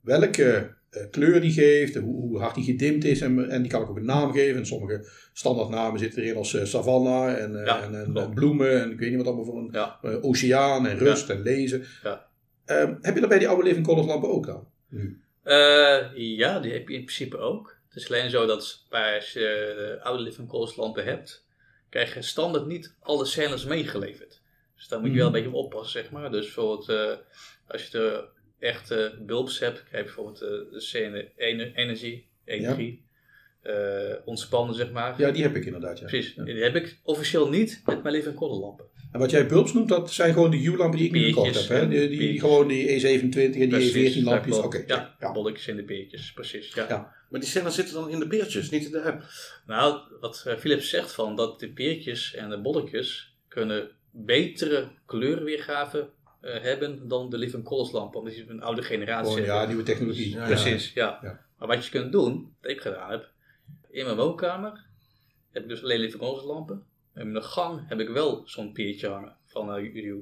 welke 0.00 0.74
eh, 0.90 1.02
kleur 1.10 1.40
die 1.40 1.50
geeft, 1.52 1.94
hoe, 1.94 2.20
hoe 2.20 2.38
hard 2.38 2.54
die 2.54 2.64
gedimd 2.64 3.04
is. 3.04 3.20
En, 3.20 3.50
en 3.50 3.62
die 3.62 3.70
kan 3.70 3.82
ik 3.82 3.88
ook 3.88 3.96
een 3.96 4.04
naam 4.04 4.32
geven. 4.32 4.56
En 4.56 4.66
sommige 4.66 5.08
standaardnamen 5.32 5.98
zitten 6.00 6.22
erin 6.22 6.36
als 6.36 6.54
eh, 6.54 6.64
savanna 6.64 7.36
en, 7.36 7.58
eh, 7.60 7.66
Ja, 7.66 7.82
en, 7.82 8.16
en, 8.16 8.30
bloemen. 8.34 8.82
En 8.82 8.90
ik 8.90 8.98
weet 8.98 9.08
niet 9.08 9.18
wat 9.18 9.26
allemaal 9.26 9.44
voor 9.44 9.58
een 9.58 9.72
eh, 9.74 10.24
oceaan 10.24 10.86
en 10.86 10.98
rust 10.98 11.30
en 11.30 11.42
lezen. 11.42 11.82
Ja. 12.02 12.26
Ehm, 12.64 12.94
heb 13.00 13.14
je 13.14 13.20
dat 13.20 13.28
bij 13.28 13.38
die 13.38 13.48
oude 13.48 13.62
Living 13.68 13.86
Colors 13.86 14.06
lampen 14.06 14.28
ook 14.30 14.46
dan? 14.46 14.68
Nu? 14.88 15.20
Eh, 15.46 16.10
ja, 16.14 16.60
die 16.60 16.72
heb 16.72 16.88
je 16.88 16.94
in 16.94 17.04
principe 17.04 17.36
ook. 17.38 17.76
Het 17.88 17.96
is 17.96 18.10
alleen 18.10 18.30
zo 18.30 18.46
dat 18.46 18.84
als 18.90 19.32
je 19.32 19.72
de 19.76 19.98
oude 20.02 20.22
living 20.22 20.48
colors 20.48 20.76
lampen 20.76 21.04
hebt, 21.04 21.46
krijg 21.90 22.14
je 22.14 22.22
standaard 22.22 22.66
niet 22.66 22.96
alle 23.00 23.24
scènes 23.24 23.64
meegeleverd. 23.64 24.40
Dus 24.76 24.88
daar 24.88 25.00
moet 25.00 25.10
je 25.10 25.16
wel 25.16 25.26
een 25.26 25.32
Mhm. 25.32 25.42
beetje 25.42 25.56
op 25.58 25.64
oppassen, 25.64 26.00
zeg 26.02 26.10
maar. 26.10 26.30
Dus 26.30 26.44
bijvoorbeeld, 26.44 26.88
eh, 26.88 27.16
als 27.66 27.82
je 27.84 27.90
de 27.90 28.24
echte 28.58 29.18
bulbs 29.20 29.58
hebt, 29.58 29.84
krijg 29.84 30.04
je 30.04 30.14
bijvoorbeeld 30.14 30.42
eh, 30.42 30.72
de 30.72 30.80
scène 30.80 31.30
ene- 31.36 31.72
energie, 31.74 32.28
energie, 32.44 33.04
eh, 33.62 34.14
ontspannen, 34.24 34.74
zeg 34.74 34.90
maar. 34.90 35.20
Ja, 35.20 35.30
die 35.30 35.42
heb 35.42 35.56
ik 35.56 35.64
inderdaad. 35.64 35.98
Ja. 35.98 36.06
Precies. 36.06 36.34
Ja. 36.34 36.44
Die 36.44 36.62
heb 36.62 36.76
ik 36.76 36.98
officieel 37.02 37.48
niet 37.48 37.82
met 37.84 38.02
mijn 38.02 38.14
living 38.14 38.34
color 38.36 38.58
lampen. 38.60 38.84
En 39.16 39.22
wat 39.22 39.30
jij 39.30 39.46
bulbs 39.46 39.72
noemt, 39.72 39.88
dat 39.88 40.12
zijn 40.12 40.32
gewoon 40.32 40.50
de 40.50 40.56
Hue-lampen 40.56 40.98
die 40.98 41.06
ik 41.06 41.12
nu 41.12 41.24
gekocht 41.24 41.42
Peertjes, 41.42 41.68
heb. 41.68 41.80
Hè? 41.80 41.88
Die, 41.88 41.98
die, 41.98 42.08
die 42.08 42.18
peertjes. 42.18 42.40
gewoon 42.40 42.68
die 42.68 43.00
E27 43.00 43.34
en 43.34 43.50
die 43.52 43.68
Precies, 43.68 44.18
E14 44.18 44.22
lampjes. 44.22 44.56
dat 44.56 44.64
Oké, 44.64 44.76
klopt. 44.76 44.88
ja, 44.88 45.16
ja. 45.20 45.32
bolletjes 45.32 45.68
in 45.68 45.76
de 45.76 45.84
peertjes, 45.84 46.32
precies. 46.32 46.74
Ja. 46.74 46.86
Ja. 46.88 47.14
Maar 47.30 47.40
die 47.40 47.70
zitten 47.70 47.94
dan 47.94 48.10
in 48.10 48.18
de 48.18 48.26
beertjes, 48.26 48.70
niet 48.70 48.84
in 48.84 48.90
de 48.90 49.02
app. 49.02 49.22
Nou, 49.66 50.00
wat 50.20 50.44
eh, 50.46 50.56
Philips 50.56 50.88
zegt 50.88 51.12
van 51.12 51.36
dat 51.36 51.60
de 51.60 51.68
peertjes 51.68 52.34
en 52.34 52.50
de 52.50 52.60
bolletjes 52.60 53.36
kunnen 53.48 53.90
betere 54.10 54.88
kleurweergave 55.06 56.08
eh, 56.40 56.62
hebben 56.62 57.08
dan 57.08 57.30
de 57.30 57.38
living 57.38 57.64
colors 57.64 57.90
lampen, 57.92 58.18
omdat 58.18 58.34
die 58.34 58.44
een 58.48 58.62
oude 58.62 58.82
generatie 58.82 59.32
Gewoon, 59.32 59.46
ja, 59.46 59.66
nieuwe 59.66 59.82
technologie. 59.82 60.30
Ja. 60.30 60.44
Precies, 60.44 60.92
ja. 60.92 61.18
Ja. 61.22 61.40
Maar 61.58 61.68
wat 61.68 61.84
je 61.84 61.90
kunt 61.90 62.12
doen, 62.12 62.54
wat 62.60 62.70
ik 62.70 62.80
gedaan 62.80 63.10
heb, 63.10 63.28
in 63.90 64.04
mijn 64.04 64.16
woonkamer 64.16 64.84
heb 65.50 65.62
ik 65.62 65.68
dus 65.68 65.82
alleen 65.82 66.00
living 66.00 66.22
colors 66.22 66.44
lampen. 66.44 66.82
En 67.16 67.26
in 67.26 67.32
de 67.34 67.42
gang 67.42 67.80
heb 67.88 68.00
ik 68.00 68.08
wel 68.08 68.42
zo'n 68.44 68.72
peertje 68.72 69.08
hangen 69.08 69.32
van 69.46 69.78
uh. 69.78 70.14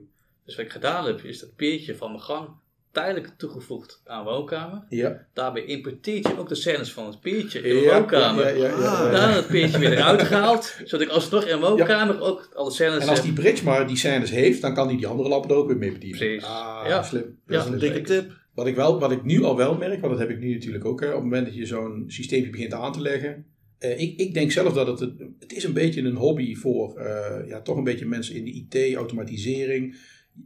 Dus 0.45 0.57
wat 0.57 0.65
ik 0.65 0.71
gedaan 0.73 1.07
heb, 1.07 1.21
is 1.23 1.41
dat 1.41 1.57
peertje 1.57 1.97
van 1.97 2.11
mijn 2.11 2.23
gang 2.23 2.49
tijdelijk 2.93 3.33
toegevoegd 3.37 4.01
aan 4.07 4.25
woonkamer. 4.25 4.83
Ja. 4.89 5.27
Daarbij 5.33 5.65
importeert 5.65 6.27
je 6.27 6.39
ook 6.39 6.49
de 6.49 6.55
scènes 6.55 6.93
van 6.93 7.07
het 7.07 7.21
peertje 7.21 7.61
in 7.61 7.75
de 7.75 7.81
Ja, 7.81 7.99
woonkamer. 7.99 8.57
ja, 8.57 8.69
ja, 8.69 8.69
ja, 8.69 8.79
ja. 8.79 8.87
Ah. 8.87 9.13
Daarna 9.13 9.33
het 9.35 9.47
peertje 9.47 9.79
weer 9.79 9.93
eruit 9.93 10.23
gehaald, 10.23 10.77
zodat 10.85 11.01
ik 11.07 11.13
alsnog 11.13 11.45
in 11.45 11.61
mijn 11.61 11.73
woonkamer 11.73 12.21
ook 12.21 12.49
alle 12.55 12.71
scènes 12.71 13.03
En 13.03 13.09
als 13.09 13.23
die 13.23 13.33
bridge 13.33 13.65
maar 13.65 13.87
die 13.87 13.97
scènes 13.97 14.31
heeft, 14.31 14.61
dan 14.61 14.75
kan 14.75 14.89
die 14.89 14.97
die 14.97 15.07
andere 15.07 15.29
lampen 15.29 15.51
er 15.51 15.57
ook 15.57 15.67
weer 15.67 15.77
mee 15.77 15.93
bedienen. 15.93 16.19
Precies. 16.19 16.45
Ah, 16.45 16.85
Ja. 16.87 17.03
slim. 17.03 17.39
Ja. 17.47 17.61
Slim. 17.61 17.73
Een 17.73 17.79
dikke 17.79 18.01
tip. 18.01 18.33
Wat 18.55 18.67
ik, 18.67 18.75
wel, 18.77 18.99
wat 19.01 19.11
ik 19.13 19.25
nu 19.25 19.43
al 19.43 19.57
wel 19.57 19.75
merk, 19.77 20.01
want 20.01 20.13
dat 20.13 20.21
heb 20.21 20.31
ik 20.31 20.39
nu 20.39 20.55
natuurlijk 20.55 20.85
ook, 20.85 21.01
hè, 21.01 21.07
op 21.07 21.15
het 21.15 21.23
moment 21.23 21.47
dat 21.47 21.55
je 21.55 21.67
zo'n 21.67 22.05
systeempje 22.07 22.51
begint 22.51 22.73
aan 22.73 22.93
te 22.93 23.01
leggen. 23.01 23.47
Eh, 23.85 24.01
ik, 24.01 24.19
ik 24.21 24.35
denk 24.35 24.51
zelf 24.53 24.73
dat 24.73 24.87
het, 24.87 25.01
een- 25.01 25.37
het 25.39 25.53
is 25.53 25.65
een 25.65 25.73
beetje 25.73 26.03
een 26.03 26.17
hobby 26.17 26.55
voor 26.55 26.97
eh, 26.99 27.49
ja, 27.49 27.61
toch 27.63 27.77
een 27.77 27.85
beetje 27.85 28.07
mensen 28.07 28.35
in 28.35 28.45
de 28.45 28.53
IT, 28.53 28.95
automatisering. 28.97 29.97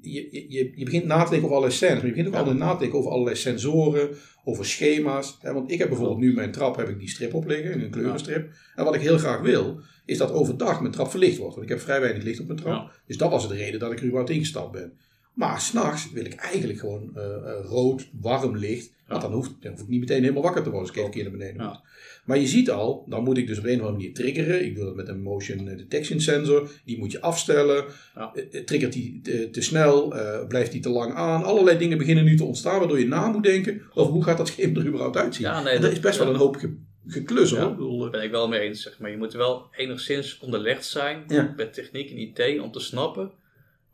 Je, 0.01 0.29
je- 0.49 0.73
je, 0.77 0.85
begint 0.85 1.05
na 1.05 1.23
te 1.25 1.31
denken 1.31 1.39
over 1.49 1.51
allerlei 1.57 1.73
scènes, 1.73 1.95
maar 1.97 2.05
je 2.05 2.11
begint 2.11 2.27
ook 2.29 2.33
Ja. 2.35 2.39
altijd 2.41 2.59
na 2.59 2.73
te 2.73 2.79
denken 2.79 2.99
over 2.99 3.11
allerlei 3.11 3.37
sensoren, 3.37 4.09
over 4.45 4.65
schema's. 4.67 5.39
Hè, 5.41 5.53
want 5.53 5.71
ik 5.73 5.79
heb 5.79 5.89
bijvoorbeeld 5.89 6.19
nu 6.19 6.35
mijn 6.35 6.51
trap, 6.53 6.77
heb 6.77 6.89
ik 6.89 6.99
die 6.99 7.09
strip 7.09 7.35
op 7.35 7.47
liggen, 7.47 7.83
een 7.83 7.91
kleurenstrip. 7.91 8.51
En 8.75 8.85
wat 8.85 8.95
ik 8.95 9.01
heel 9.01 9.19
graag 9.19 9.41
wil, 9.41 9.81
is 10.07 10.19
dat 10.19 10.33
overdag 10.33 10.81
mijn 10.81 10.93
trap 10.93 11.11
verlicht 11.11 11.37
wordt. 11.39 11.53
Want 11.55 11.67
ik 11.67 11.73
heb 11.73 11.83
vrij 11.83 12.01
weinig 12.01 12.23
licht 12.23 12.41
op 12.41 12.47
mijn 12.47 12.59
trap. 12.59 12.73
Ja. 12.87 12.93
Dus 13.07 13.17
dat 13.17 13.31
was 13.31 13.49
de 13.49 13.55
reden 13.55 13.81
dat 13.81 13.93
ik 13.93 13.99
er 13.99 14.05
überhaupt 14.05 14.31
ingestapt 14.33 14.73
ben. 14.73 14.93
Maar 15.39 15.61
s'nachts 15.61 16.11
wil 16.13 16.25
ik 16.25 16.35
eigenlijk 16.35 16.79
gewoon 16.79 17.11
eh, 17.15 17.23
eh, 17.25 17.65
rood, 17.65 18.09
warm 18.21 18.57
licht. 18.57 18.97
Want 19.07 19.23
dan 19.23 19.33
hoef, 19.33 19.49
dan 19.61 19.71
hoef 19.73 19.81
ik 19.81 19.89
niet 19.89 20.01
meteen 20.01 20.23
helemaal 20.23 20.43
wakker 20.43 20.63
te 20.63 20.71
worden 20.71 20.89
als 20.89 20.97
ik 20.97 21.03
even 21.03 21.07
een 21.09 21.15
keer 21.15 21.23
naar 21.31 21.39
beneden 21.39 21.67
moet. 21.67 21.81
Maar 22.25 22.39
je 22.39 22.47
ziet 22.47 22.71
al, 22.71 23.05
dan 23.09 23.25
moet 23.25 23.37
ik 23.39 23.47
dus 23.47 23.59
op 23.59 23.65
een 23.65 23.71
of 23.71 23.77
andere 23.77 23.93
manier 23.97 24.15
triggeren. 24.15 24.65
Ik 24.65 24.75
doe 24.75 24.85
dat 24.85 24.95
met 24.95 25.09
een 25.09 25.23
motion 25.23 25.65
detection 25.65 26.21
sensor. 26.21 26.71
Die 26.85 26.99
moet 26.99 27.13
je 27.13 27.21
afstellen. 27.21 27.85
Ja. 28.15 28.33
Eh, 28.35 28.45
eh, 28.59 28.65
triggert 28.65 28.93
die 28.93 29.21
te, 29.23 29.51
te 29.51 29.61
snel? 29.61 30.17
eh, 30.17 30.47
blijft 30.47 30.73
die 30.73 30.81
te 30.81 30.89
lang 30.89 31.15
aan? 31.15 31.43
Allerlei 31.45 31.79
dingen 31.79 31.99
beginnen 31.99 32.25
nu 32.25 32.37
te 32.37 32.45
ontstaan. 32.45 32.79
Waardoor 32.79 32.99
je 32.99 33.07
na 33.07 33.29
moet 33.29 33.43
denken 33.43 33.83
over 33.95 34.13
hoe 34.13 34.25
gaat 34.25 34.37
dat 34.37 34.49
scherm 34.49 34.77
er 34.77 34.87
überhaupt 34.87 35.17
uitzien. 35.17 35.47
Ja, 35.47 35.63
nee, 35.63 35.75
en 35.75 35.81
dat 35.81 35.93
is 35.93 36.01
best 36.01 36.19
wel 36.19 36.29
een 36.29 36.37
hoop 36.37 36.57
ge, 36.57 36.77
geklus 37.07 37.51
hoor. 37.51 37.59
Ja. 37.61 37.71
Bedoel, 37.71 38.05
eh, 38.05 38.11
ben 38.11 38.23
ik 38.23 38.31
wel 38.31 38.49
mee 38.49 38.61
eens, 38.61 38.83
zeg 38.83 38.99
maar. 38.99 39.11
Je 39.11 39.17
moet 39.17 39.33
wel 39.33 39.67
enigszins 39.77 40.39
onderlegd 40.39 40.85
zijn 40.87 41.25
Ja. 41.29 41.55
met 41.57 41.73
techniek 41.75 42.11
en 42.11 42.19
IT 42.19 42.61
om 42.61 42.73
te 42.73 42.81
snappen 42.81 43.31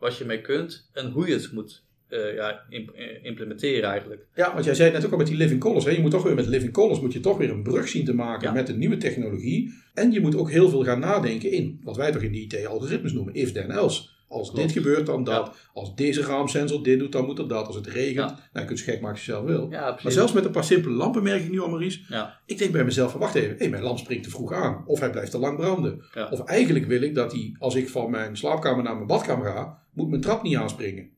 wat 0.04 0.16
je 0.18 0.24
mee 0.24 0.40
kunt 0.40 0.90
en 0.92 1.10
hoe 1.10 1.26
je 1.26 1.32
het 1.32 1.52
moet 1.52 1.82
eh, 2.08 2.34
ja, 2.34 2.64
imp- 2.68 2.90
eh, 2.90 3.24
implementeren 3.24 3.90
eigenlijk. 3.90 4.26
Ja, 4.34 4.52
want 4.52 4.64
jij 4.64 4.74
zei 4.74 4.88
het 4.88 4.96
net 4.96 5.06
ook 5.06 5.12
al 5.12 5.18
met 5.18 5.26
die 5.26 5.36
living 5.36 5.60
colors. 5.60 5.84
Hè? 5.84 5.90
Je 5.90 6.00
moet 6.00 6.10
toch 6.10 6.22
weer 6.22 6.34
met 6.34 6.46
living 6.46 6.72
colors 6.72 7.00
moet 7.00 7.12
je 7.12 7.20
toch 7.20 7.38
weer 7.38 7.50
een 7.50 7.62
brug 7.62 7.88
zien 7.88 8.04
te 8.04 8.14
maken 8.14 8.48
Ja. 8.48 8.54
met 8.54 8.66
de 8.66 8.72
nieuwe 8.76 8.96
technologie. 8.96 9.72
En 9.94 10.12
je 10.12 10.20
moet 10.20 10.36
ook 10.36 10.50
heel 10.50 10.68
veel 10.68 10.84
gaan 10.84 11.00
nadenken 11.00 11.50
in 11.50 11.80
wat 11.82 11.96
wij 11.96 12.12
toch 12.12 12.22
in 12.22 12.32
de 12.32 12.38
IT 12.40 12.66
algoritmes 12.66 13.12
noemen. 13.12 13.34
If 13.34 13.52
then 13.52 13.70
else. 13.70 14.08
Als 14.34 14.50
Klopt. 14.50 14.62
dit 14.66 14.72
gebeurt, 14.76 15.06
dan 15.06 15.24
dat. 15.24 15.56
Als 15.72 15.94
deze 15.94 16.22
raamsensor 16.22 16.82
dit 16.82 16.98
doet, 16.98 17.12
dan 17.12 17.24
moet 17.24 17.38
er 17.38 17.48
dat. 17.48 17.66
Als 17.66 17.76
het 17.76 17.86
regent, 17.86 18.14
Ja. 18.14 18.26
nou, 18.26 18.38
je 18.52 18.64
kunt 18.64 18.68
het 18.78 18.80
gek 18.88 18.94
maken 18.94 19.08
als 19.16 19.24
je 19.24 19.32
zelf 19.32 19.44
wil. 19.44 19.70
Ja, 19.70 19.98
maar 20.02 20.12
zelfs 20.12 20.32
met 20.32 20.44
een 20.44 20.50
paar 20.50 20.64
simpele 20.64 20.94
lampen 20.94 21.22
merk 21.22 21.42
ik 21.44 21.50
nu 21.50 21.60
al, 21.60 21.68
Maurice. 21.68 22.00
Ja, 22.08 22.40
Ik 22.46 22.58
denk 22.58 22.72
bij 22.72 22.84
mezelf 22.84 23.12
wacht 23.12 23.34
even. 23.34 23.56
Hey, 23.58 23.68
mijn 23.68 23.82
lamp 23.82 23.98
springt 23.98 24.24
te 24.24 24.30
vroeg 24.30 24.52
aan. 24.52 24.82
Of 24.86 25.00
hij 25.00 25.10
blijft 25.10 25.30
te 25.30 25.38
lang 25.38 25.56
branden. 25.56 26.02
Of 26.30 26.40
eigenlijk 26.44 26.86
wil 26.86 27.02
ik 27.02 27.14
dat 27.14 27.32
hij, 27.32 27.54
als 27.58 27.74
ik 27.74 27.88
van 27.88 28.10
mijn 28.10 28.36
slaapkamer 28.36 28.84
naar 28.84 28.94
mijn 28.94 29.06
badkamer 29.06 29.46
ga, 29.52 29.82
moet 29.92 30.08
mijn 30.08 30.20
trap 30.20 30.42
niet 30.42 30.56
aanspringen. 30.56 31.10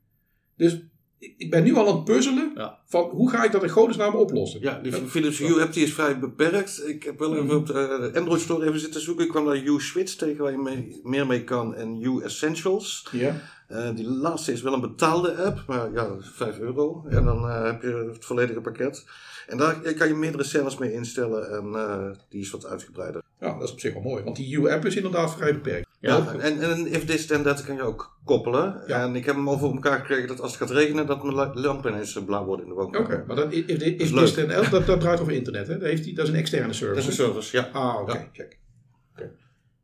Dus 0.57 0.79
ik 1.19 1.51
ben 1.51 1.65
nu 1.65 1.75
al 1.75 1.89
aan 1.89 1.95
het 1.95 2.05
puzzelen 2.05 2.53
Ja. 2.55 2.79
van 2.87 3.03
hoe 3.05 3.31
ga 3.31 3.45
ik 3.45 3.53
dat 3.53 3.63
in 3.63 3.69
godesnaam 3.69 4.15
oplossen. 4.15 4.61
Ja, 4.61 4.79
die 4.83 4.93
Philips 4.93 5.39
Hue 5.39 5.63
app 5.63 5.73
die 5.73 5.85
is 5.85 5.95
vrij 5.95 6.19
beperkt. 6.19 6.83
Ik 6.89 7.03
heb 7.03 7.19
wel 7.19 7.37
even 7.37 7.57
op 7.57 7.67
de 7.67 7.73
eh, 8.13 8.19
Android 8.21 8.41
Store 8.41 8.67
even 8.67 8.81
zitten 8.81 9.01
zoeken. 9.01 9.25
Ik 9.25 9.31
kwam 9.31 9.45
daar 9.45 9.57
Hue 9.57 9.81
Switch 9.81 10.15
tegen 10.15 10.43
waar 10.43 10.53
je 10.53 10.59
mee- 10.59 11.01
meer 11.03 11.27
mee 11.27 11.45
kan 11.45 11.75
en 11.75 11.95
Hue 11.95 12.23
Essentials. 12.25 13.09
Ja. 13.13 13.41
Eh, 13.69 13.95
die 13.95 14.09
laatste 14.09 14.53
is 14.53 14.63
wel 14.63 14.73
een 14.73 14.81
betaalde 14.81 15.35
app, 15.37 15.63
maar 15.67 15.93
ja, 15.93 16.17
5 16.21 16.59
euro. 16.59 17.05
En 17.09 17.25
dan 17.25 17.49
eh, 17.49 17.65
heb 17.65 17.83
je 17.83 18.11
het 18.13 18.25
volledige 18.25 18.61
pakket. 18.61 19.05
En 19.47 19.57
daar 19.59 19.75
kan 19.95 20.09
je 20.09 20.15
meerdere 20.15 20.45
scènes 20.45 20.79
mee 20.79 20.93
instellen 20.93 21.51
en 21.51 21.75
eh, 21.75 22.11
die 22.29 22.41
is 22.41 22.51
wat 22.51 22.67
uitgebreider. 22.67 23.23
Ja, 23.41 23.53
dat 23.59 23.63
is 23.63 23.73
op 23.73 23.81
zich 23.81 23.93
wel 23.93 24.03
mooi. 24.03 24.25
Want 24.25 24.37
die 24.37 24.57
U-app 24.57 24.85
is 24.85 24.97
inderdaad 24.97 25.35
vrij 25.35 25.53
beperkt. 25.55 25.89
Ja, 26.01 26.33
en, 26.33 26.41
en 26.61 26.71
een 26.71 26.87
if 26.87 27.05
this 27.05 27.27
then 27.27 27.43
that 27.43 27.65
kan 27.65 27.75
je 27.77 27.83
ook 27.83 28.19
koppelen. 28.25 28.83
Ja. 28.87 29.03
En 29.03 29.17
ik 29.17 29.25
heb 29.25 29.35
hem 29.35 29.49
al 29.49 29.59
voor 29.59 29.73
elkaar 29.73 29.99
gekregen 29.99 30.29
dat 30.29 30.41
als 30.41 30.51
het 30.51 30.61
gaat 30.61 30.71
regenen, 30.77 31.07
dat 31.07 31.23
mijn 31.23 31.35
la- 31.35 31.51
lamp 31.55 31.87
ineens 31.87 32.17
eh, 32.17 32.25
blauw 32.25 32.45
wordt 32.45 32.63
in 32.63 32.69
de 32.69 32.75
Oké, 32.75 32.83
woonkamer. 32.83 33.25
maar 33.27 33.37
dat, 33.37 33.53
is, 33.53 33.65
is, 33.65 33.79
is, 33.83 34.11
leuk. 34.11 34.23
is 34.25 34.35
dat, 34.35 34.71
dat, 34.71 34.87
dat 34.87 35.01
draait 35.01 35.21
over 35.21 35.33
internet, 35.33 35.67
hè? 35.69 35.79
Dat, 35.79 35.89
heeft 35.89 36.05
die, 36.05 36.15
dat 36.15 36.25
is 36.27 36.33
een 36.33 36.39
externe 36.39 36.67
Dat 36.67 36.77
service. 36.77 36.99
is 37.01 37.07
een 37.07 37.25
service, 37.25 37.57
ja. 37.57 37.69
Ah, 37.73 38.01
oké, 38.01 38.13
Ja. 38.13 38.29
check. 38.33 38.59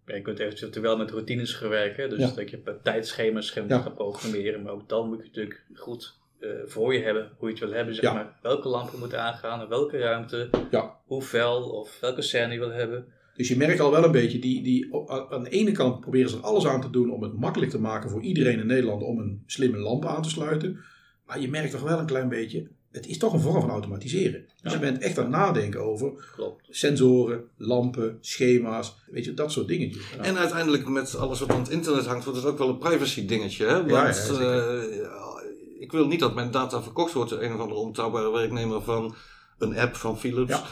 Ja, 0.06 0.14
je 0.14 0.22
kunt 0.22 0.38
eventueel 0.38 0.82
wel 0.82 0.96
met 0.96 1.10
routines 1.10 1.54
gaan 1.54 1.68
werken, 1.68 2.10
dus 2.10 2.18
Ja. 2.18 2.30
dat 2.34 2.50
je 2.50 2.78
tijdschema's 2.82 3.50
gaan 3.50 3.94
programmeren, 3.94 4.62
maar 4.62 4.72
ook 4.72 4.88
dan 4.88 5.08
moet 5.08 5.18
je 5.18 5.24
natuurlijk 5.24 5.64
goed 5.74 6.20
eh, 6.40 6.48
voor 6.66 6.94
je 6.94 7.02
hebben, 7.02 7.30
hoe 7.38 7.48
je 7.48 7.54
het 7.54 7.64
wil 7.64 7.72
hebben, 7.74 7.94
zeg 7.94 8.04
Ja. 8.04 8.12
maar. 8.12 8.38
Welke 8.42 8.68
lampen 8.68 8.98
moeten 8.98 9.20
aangaan, 9.22 9.60
in 9.62 9.68
welke 9.68 9.98
ruimte, 9.98 10.50
Ja. 10.70 10.96
hoe 11.04 11.22
fel 11.22 11.62
of 11.70 12.00
welke 12.00 12.22
scène 12.22 12.52
je 12.52 12.58
wil 12.58 12.70
hebben. 12.72 13.06
Dus 13.36 13.48
je 13.48 13.56
merkt 13.56 13.80
al 13.80 13.90
wel 13.90 14.04
een 14.04 14.12
beetje, 14.12 14.38
die, 14.38 14.62
die, 14.62 14.94
aan 15.30 15.42
de 15.42 15.50
ene 15.50 15.72
kant 15.72 16.00
proberen 16.00 16.30
ze 16.30 16.36
er 16.36 16.42
alles 16.42 16.66
aan 16.66 16.80
te 16.80 16.90
doen 16.90 17.10
om 17.10 17.22
het 17.22 17.38
makkelijk 17.38 17.70
te 17.70 17.80
maken 17.80 18.10
voor 18.10 18.22
iedereen 18.22 18.58
in 18.58 18.66
Nederland 18.66 19.02
om 19.02 19.18
een 19.18 19.42
slimme 19.46 19.78
lamp 19.78 20.04
aan 20.04 20.22
te 20.22 20.28
sluiten. 20.28 20.78
Maar 21.26 21.40
je 21.40 21.48
merkt 21.48 21.70
toch 21.70 21.82
wel 21.82 21.98
een 21.98 22.06
klein 22.06 22.28
beetje, 22.28 22.68
het 22.92 23.06
is 23.06 23.18
toch 23.18 23.32
een 23.32 23.40
vorm 23.40 23.60
van 23.60 23.70
automatiseren. 23.70 24.44
Dus 24.62 24.72
je 24.72 24.78
bent 24.78 24.98
echt 24.98 25.18
aan 25.18 25.24
het 25.24 25.32
nadenken 25.32 25.80
over 25.80 26.12
Klopt. 26.34 26.66
sensoren, 26.70 27.44
lampen, 27.56 28.18
schema's, 28.20 28.96
weet 29.10 29.24
je, 29.24 29.34
dat 29.34 29.52
soort 29.52 29.68
dingetjes. 29.68 30.10
Ja. 30.16 30.22
En 30.22 30.36
uiteindelijk 30.36 30.88
met 30.88 31.16
alles 31.16 31.40
wat 31.40 31.50
aan 31.50 31.60
het 31.60 31.70
internet 31.70 32.06
hangt, 32.06 32.24
wordt 32.24 32.38
het 32.38 32.48
ook 32.48 32.58
wel 32.58 32.68
een 32.68 32.78
privacy 32.78 33.26
dingetje. 33.26 33.66
Hè? 33.66 33.86
Want 33.86 34.28
ja, 34.28 34.38
eh, 34.38 34.82
ik 35.78 35.92
wil 35.92 36.06
niet 36.06 36.20
dat 36.20 36.34
mijn 36.34 36.50
data 36.50 36.82
verkocht 36.82 37.12
wordt 37.12 37.30
door 37.30 37.42
een 37.42 37.54
of 37.54 37.60
andere 37.60 37.80
onbetrouwbare 37.80 38.32
werknemer 38.32 38.82
van 38.82 39.14
een 39.58 39.76
app 39.76 39.96
van 39.96 40.18
Philips. 40.18 40.62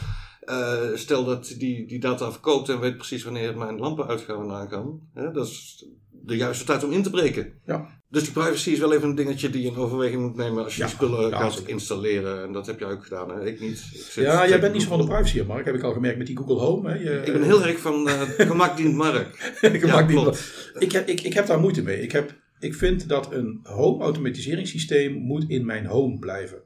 Eh, 0.41 0.79
stel 0.93 1.23
dat 1.25 1.55
die, 1.57 1.87
die 1.87 1.99
data 1.99 2.31
verkoopt 2.31 2.69
en 2.69 2.79
weet 2.79 2.97
precies 2.97 3.23
wanneer 3.23 3.57
mijn 3.57 3.77
lampen 3.77 4.07
uitgaan 4.07 4.43
en 4.43 4.51
aan 4.51 4.69
kan. 4.69 5.01
Hè? 5.13 5.31
Dat 5.31 5.47
is 5.47 5.85
de 6.23 6.35
juiste 6.35 6.65
tijd 6.65 6.83
om 6.83 6.91
in 6.91 7.03
te 7.03 7.09
breken. 7.09 7.53
Ja. 7.65 7.99
Dus 8.09 8.23
die 8.23 8.31
privacy 8.31 8.69
is 8.69 8.79
wel 8.79 8.93
even 8.93 9.09
een 9.09 9.15
dingetje 9.15 9.49
die 9.49 9.61
je 9.61 9.67
in 9.69 9.75
overweging 9.75 10.21
moet 10.21 10.35
nemen 10.35 10.63
als 10.63 10.73
je 10.75 10.79
Ja, 10.81 10.85
die 10.87 10.95
spullen 10.95 11.29
ja, 11.29 11.37
gaat 11.39 11.63
installeren. 11.65 12.43
En 12.43 12.51
dat 12.51 12.65
heb 12.65 12.79
jij 12.79 12.89
ook 12.91 13.03
gedaan, 13.03 13.29
hè? 13.29 13.45
ik 13.47 13.59
niet. 13.59 13.77
Ik 13.93 14.01
zit 14.01 14.23
Ja, 14.25 14.47
jij 14.47 14.59
bent 14.59 14.73
niet 14.73 14.81
zo 14.81 14.87
van 14.87 14.97
de 14.99 15.05
privacy, 15.05 15.41
Mark. 15.47 15.65
Heb 15.65 15.75
ik 15.75 15.83
al 15.83 15.93
gemerkt 15.93 16.17
met 16.17 16.27
die 16.27 16.37
Google 16.37 16.55
Home. 16.59 16.89
Hè. 16.89 16.95
Je, 16.95 17.21
Ik 17.25 17.33
ben 17.33 17.43
heel 17.43 17.65
erg 17.65 17.79
van 17.79 18.07
eh 18.09 18.21
gemak 18.21 18.77
dient 18.77 18.95
markt. 18.95 19.57
ik, 19.61 19.85
Ja, 19.85 19.93
maak 19.93 20.07
die- 20.07 20.17
klopt. 20.17 20.71
ik, 20.79 20.91
heb, 20.91 21.07
ik, 21.07 21.21
ik 21.21 21.33
heb 21.33 21.45
daar 21.47 21.59
moeite 21.59 21.81
mee. 21.81 22.01
Ik, 22.01 22.11
heb, 22.11 22.35
ik 22.59 22.73
vind 22.75 23.07
dat 23.09 23.31
een 23.33 23.59
home 23.63 24.03
automatiseringssysteem 24.03 25.13
moet 25.13 25.45
in 25.47 25.65
mijn 25.65 25.85
home 25.85 26.19
blijven. 26.19 26.61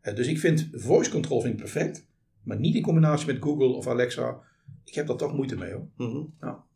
Eh, 0.00 0.14
dus 0.14 0.26
ik 0.26 0.38
vind 0.38 0.68
voice 0.72 1.10
control 1.10 1.40
vind 1.40 1.54
ik 1.54 1.60
perfect. 1.60 2.06
Maar 2.44 2.58
niet 2.58 2.74
in 2.74 2.82
combinatie 2.82 3.26
met 3.26 3.36
Google 3.42 3.66
of 3.68 3.86
Alexa. 3.86 4.38
Ik 4.84 4.94
heb 4.94 5.06
daar 5.06 5.16
toch 5.16 5.34
moeite 5.34 5.56
mee 5.56 5.72
hoor. 5.72 5.86
Mhm. 5.96 6.22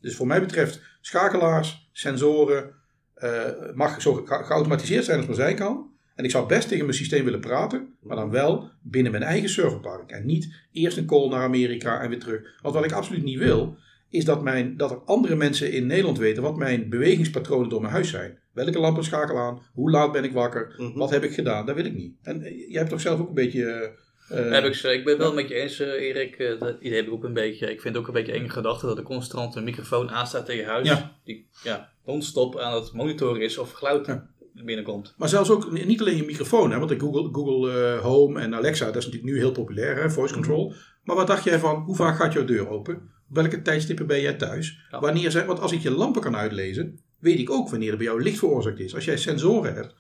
Dus 0.01 0.17
voor 0.17 0.27
mij 0.27 0.41
betreft 0.41 0.81
schakelaars, 1.01 1.89
sensoren. 1.93 2.77
eh, 3.15 3.45
mag 3.75 4.03
zo 4.03 4.13
ge- 4.15 4.25
geautomatiseerd 4.45 5.05
zijn 5.05 5.17
als 5.19 5.27
maar 5.27 5.37
zijn 5.37 5.57
kan. 5.57 5.91
En 6.15 6.25
ik 6.25 6.31
zou 6.31 6.49
best 6.49 6.69
tegen 6.69 6.85
mijn 6.85 6.97
systeem 6.97 7.25
willen 7.25 7.41
praten. 7.41 7.95
Maar 8.01 8.17
dan 8.17 8.31
wel 8.31 8.71
binnen 8.83 9.13
mijn 9.13 9.25
eigen 9.25 9.49
serverpark. 9.49 10.11
En 10.11 10.27
niet 10.27 10.55
eerst 10.73 10.97
een 10.97 11.07
call 11.07 11.29
naar 11.29 11.43
Amerika 11.43 12.01
en 12.01 12.09
weer 12.09 12.19
terug. 12.21 12.59
Want 12.63 12.75
wat 12.75 12.85
ik 12.85 12.93
absoluut 12.93 13.23
niet 13.23 13.39
wil. 13.39 13.77
Is 14.11 14.25
dat, 14.25 14.43
mijn, 14.43 14.77
dat 14.77 14.91
er 14.91 14.99
andere 15.05 15.35
mensen 15.37 15.73
in 15.73 15.87
Nederland 15.87 16.19
weten 16.19 16.43
wat 16.43 16.57
mijn 16.57 16.89
bewegingspatronen 16.89 17.69
door 17.69 17.81
mijn 17.81 17.93
huis 17.93 18.11
zijn. 18.11 18.39
Welke 18.53 18.79
lampen 18.79 19.05
schakel 19.05 19.39
aan? 19.39 19.63
Hoe 19.73 19.91
laat 19.91 20.13
ben 20.13 20.25
ik 20.25 20.33
wakker? 20.33 20.75
Mhm. 20.79 20.99
Wat 20.99 21.11
heb 21.11 21.23
ik 21.23 21.33
gedaan? 21.33 21.67
Dat 21.67 21.75
wil 21.77 21.85
ik 21.85 21.95
niet. 21.95 22.17
En 22.23 22.43
eh, 22.43 22.59
jij 22.59 22.79
hebt 22.79 22.91
toch 22.91 23.01
zelf 23.01 23.21
ook 23.21 23.29
een 23.29 23.35
beetje. 23.35 23.93
Heb 24.29 24.65
ik, 24.65 24.75
ze- 24.75 24.93
ik 24.93 25.05
ben 25.05 25.13
het 25.13 25.23
wel 25.23 25.35
met 25.35 25.49
je 25.49 25.55
eens, 25.55 25.79
eh, 25.81 25.89
Erik. 25.89 26.37
eh, 26.39 26.61
dat 26.61 26.77
idee 26.81 26.97
heb 26.97 27.07
ik 27.07 27.13
ook 27.13 27.25
een 27.25 27.33
beetje. 27.33 27.71
Ik 27.71 27.81
vind 27.81 27.95
het 27.95 28.03
ook 28.03 28.09
een 28.09 28.15
beetje 28.15 28.33
enge 28.33 28.49
gedachte 28.49 28.87
dat 28.87 28.99
er 28.99 29.03
constant 29.05 29.55
een 29.57 29.65
microfoon 29.65 30.11
aanstaat 30.11 30.47
je 30.53 30.65
huis. 30.65 30.89
Ja. 30.89 31.17
Die 31.25 31.49
ja, 31.63 31.93
non-stop 32.07 32.59
aan 32.59 32.75
het 32.75 32.93
monitoren 32.93 33.41
is 33.43 33.59
of 33.59 33.73
geluid 33.73 34.07
Ja. 34.07 34.29
binnenkomt. 34.65 35.15
Maar 35.17 35.29
zelfs 35.29 35.51
ook 35.51 35.73
niet 35.87 36.01
alleen 36.01 36.17
je 36.17 36.25
microfoon, 36.25 36.71
hè, 36.71 36.79
want 36.79 36.91
de 36.91 36.99
Google, 37.01 37.29
Google 37.33 37.97
Home 38.03 38.41
en 38.41 38.55
Alexa, 38.55 38.85
dat 38.87 38.97
is 38.97 39.05
natuurlijk 39.05 39.33
nu 39.33 39.39
heel 39.39 39.53
populair, 39.53 39.97
hè, 40.03 40.11
voice 40.11 40.35
control. 40.35 40.73
Maar 41.05 41.17
wat 41.17 41.27
dacht 41.27 41.45
jij 41.45 41.59
van, 41.59 41.77
hoe 41.83 41.97
vaak 41.97 42.17
gaat 42.17 42.33
jouw 42.33 42.45
deur 42.45 42.69
open? 42.69 42.95
Op 43.29 43.35
welke 43.37 43.63
tijdstippen 43.63 44.07
ben 44.07 44.21
jij 44.21 44.35
thuis? 44.35 44.79
Ja. 44.91 45.01
Wanneer 45.01 45.31
zijn, 45.31 45.47
want 45.47 45.61
als 45.61 45.73
ik 45.73 45.81
je 45.81 45.91
lampen 45.91 46.23
kan 46.23 46.37
uitlezen, 46.37 47.01
weet 47.21 47.39
ik 47.39 47.51
ook 47.51 47.71
wanneer 47.71 47.91
er 47.91 47.97
bij 47.97 48.07
jou 48.07 48.23
licht 48.23 48.39
veroorzaakt 48.39 48.81
is. 48.81 48.95
Als 48.95 49.05
jij 49.05 49.17
sensoren 49.17 49.75
hebt, 49.75 49.95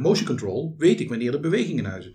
motion 0.00 0.26
control, 0.26 0.74
weet 0.78 1.00
ik 1.00 1.08
wanneer 1.08 1.34
er 1.34 1.40
beweging 1.40 1.78
in 1.78 1.84
huis 1.84 2.06
is. 2.06 2.12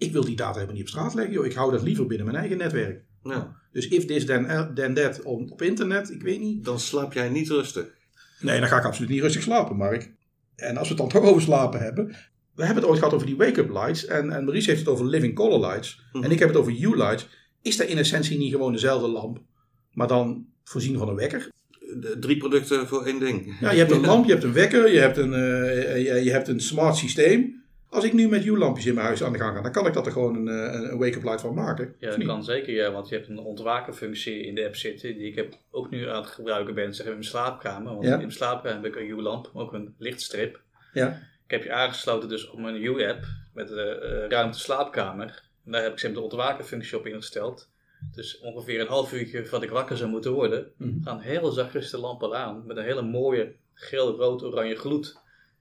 Ik 0.00 0.12
wil 0.12 0.24
die 0.24 0.36
data 0.36 0.52
helemaal 0.52 0.74
niet 0.74 0.82
op 0.82 0.88
straat 0.88 1.14
leggen, 1.14 1.34
joh. 1.34 1.46
Ik 1.46 1.52
hou 1.52 1.70
dat 1.72 1.82
liever 1.82 2.06
binnen 2.06 2.26
mijn 2.26 2.38
eigen 2.38 2.56
netwerk. 2.58 3.02
Ja. 3.22 3.56
Dus 3.72 3.88
if 3.88 4.04
this 4.04 4.24
then, 4.26 4.70
then 4.74 4.94
that 4.94 5.22
op 5.22 5.62
internet, 5.62 6.10
ik 6.10 6.22
weet 6.22 6.40
niet. 6.40 6.64
Dan 6.64 6.80
slaap 6.80 7.12
jij 7.12 7.28
niet 7.28 7.48
rustig. 7.48 7.86
Nee, 8.40 8.58
dan 8.60 8.68
ga 8.68 8.78
ik 8.78 8.84
absoluut 8.84 9.10
niet 9.10 9.20
rustig 9.20 9.42
slapen, 9.42 9.76
Mark. 9.76 10.12
En 10.56 10.76
als 10.76 10.88
we 10.88 10.94
het 10.94 11.02
dan 11.02 11.08
toch 11.22 11.30
over 11.30 11.42
slapen 11.42 11.80
hebben. 11.80 12.06
We 12.54 12.64
hebben 12.64 12.82
het 12.82 12.92
ooit 12.92 12.98
gehad 12.98 13.14
over 13.14 13.26
die 13.26 13.36
wake-up 13.36 13.70
lights. 13.70 14.06
En, 14.06 14.30
en 14.30 14.44
Maurice 14.44 14.68
heeft 14.70 14.80
het 14.82 14.88
over 14.88 15.06
living 15.06 15.34
color 15.34 15.60
lights. 15.60 16.00
Mhm. 16.12 16.24
En 16.24 16.30
ik 16.30 16.38
heb 16.38 16.48
het 16.48 16.56
over 16.58 16.72
U-lights. 16.72 17.28
Is 17.62 17.76
dat 17.76 17.86
in 17.86 17.98
essentie 17.98 18.38
niet 18.38 18.52
gewoon 18.52 18.72
dezelfde 18.72 19.08
lamp, 19.08 19.42
maar 19.92 20.06
dan 20.08 20.46
voorzien 20.64 20.98
van 20.98 21.08
een 21.08 21.14
wekker? 21.14 21.48
De- 22.00 22.16
Drie 22.20 22.36
producten 22.36 22.88
voor 22.88 23.04
één 23.06 23.18
ding. 23.20 23.56
Ja, 23.60 23.70
je 23.70 23.78
hebt 23.78 23.90
een 23.90 24.00
lamp, 24.10 24.24
je 24.24 24.30
hebt 24.32 24.44
een 24.44 24.52
wekker, 24.52 24.92
je 24.92 24.98
hebt 24.98 25.16
een, 25.16 25.32
eh, 25.34 26.04
je, 26.06 26.24
je 26.24 26.30
hebt 26.30 26.48
een 26.48 26.60
smart 26.60 26.96
systeem. 26.96 27.59
Als 27.90 28.04
ik 28.04 28.12
nu 28.12 28.28
met 28.28 28.44
U-lampjes 28.44 28.86
in 28.86 28.94
mijn 28.94 29.06
huis 29.06 29.22
aan 29.22 29.32
de 29.32 29.38
gang 29.38 29.56
ga, 29.56 29.62
dan 29.62 29.72
kan 29.72 29.86
ik 29.86 29.92
dat 29.92 30.06
er 30.06 30.12
gewoon 30.12 30.34
een, 30.36 30.48
eh, 30.48 30.90
een 30.90 30.98
wake-up 30.98 31.22
light 31.22 31.40
van 31.40 31.54
maken. 31.54 31.94
Ja, 31.98 32.10
dat 32.10 32.24
kan 32.24 32.44
zeker, 32.44 32.72
ja, 32.74 32.92
want 32.92 33.08
je 33.08 33.14
hebt 33.14 33.28
een 33.28 33.38
ontwakenfunctie 33.38 34.40
in 34.46 34.54
de 34.54 34.64
app 34.64 34.76
zitten, 34.76 35.16
die 35.16 35.26
ik 35.28 35.34
heb 35.34 35.54
ook 35.70 35.90
nu 35.90 36.08
aan 36.08 36.22
het 36.22 36.30
gebruiken 36.30 36.74
ben, 36.74 36.94
zeg 36.94 37.06
in 37.06 37.12
mijn 37.12 37.24
slaapkamer. 37.24 37.92
Want 37.92 38.04
Ja. 38.04 38.12
in 38.12 38.18
mijn 38.18 38.32
slaapkamer 38.32 38.82
heb 38.82 38.94
ik 38.94 39.00
een 39.00 39.08
U-lamp, 39.08 39.50
ook 39.54 39.72
een 39.72 39.94
lichtstrip. 39.98 40.60
Ja. 40.92 41.08
Ik 41.44 41.50
heb 41.50 41.62
je 41.62 41.72
aangesloten 41.72 42.28
dus 42.28 42.50
op 42.50 42.58
mijn 42.58 42.82
U-app 42.84 43.24
met 43.54 43.68
de 43.68 43.82
eh, 43.82 44.28
ruimte 44.28 44.58
slaapkamer. 44.58 45.42
En 45.64 45.72
daar 45.72 45.82
heb 45.82 45.92
ik 45.92 45.98
zeg 45.98 46.12
de 46.12 46.20
ontwakenfunctie 46.20 46.98
op 46.98 47.06
ingesteld. 47.06 47.68
Dus 48.14 48.38
ongeveer 48.40 48.80
een 48.80 48.86
half 48.86 49.12
uurtje 49.12 49.42
voordat 49.42 49.62
ik 49.62 49.70
wakker 49.70 49.96
zou 49.96 50.10
moeten 50.10 50.32
worden, 50.32 50.66
Mhm. 50.76 51.02
gaan 51.04 51.20
heel 51.20 51.50
zachtjes 51.50 51.90
de 51.90 51.98
lampen 51.98 52.34
aan 52.36 52.62
met 52.66 52.76
een 52.76 52.84
hele 52.84 53.02
mooie 53.02 53.52
geel, 53.74 54.16
rood, 54.16 54.42
oranje 54.42 54.74
gloed. 54.76 55.18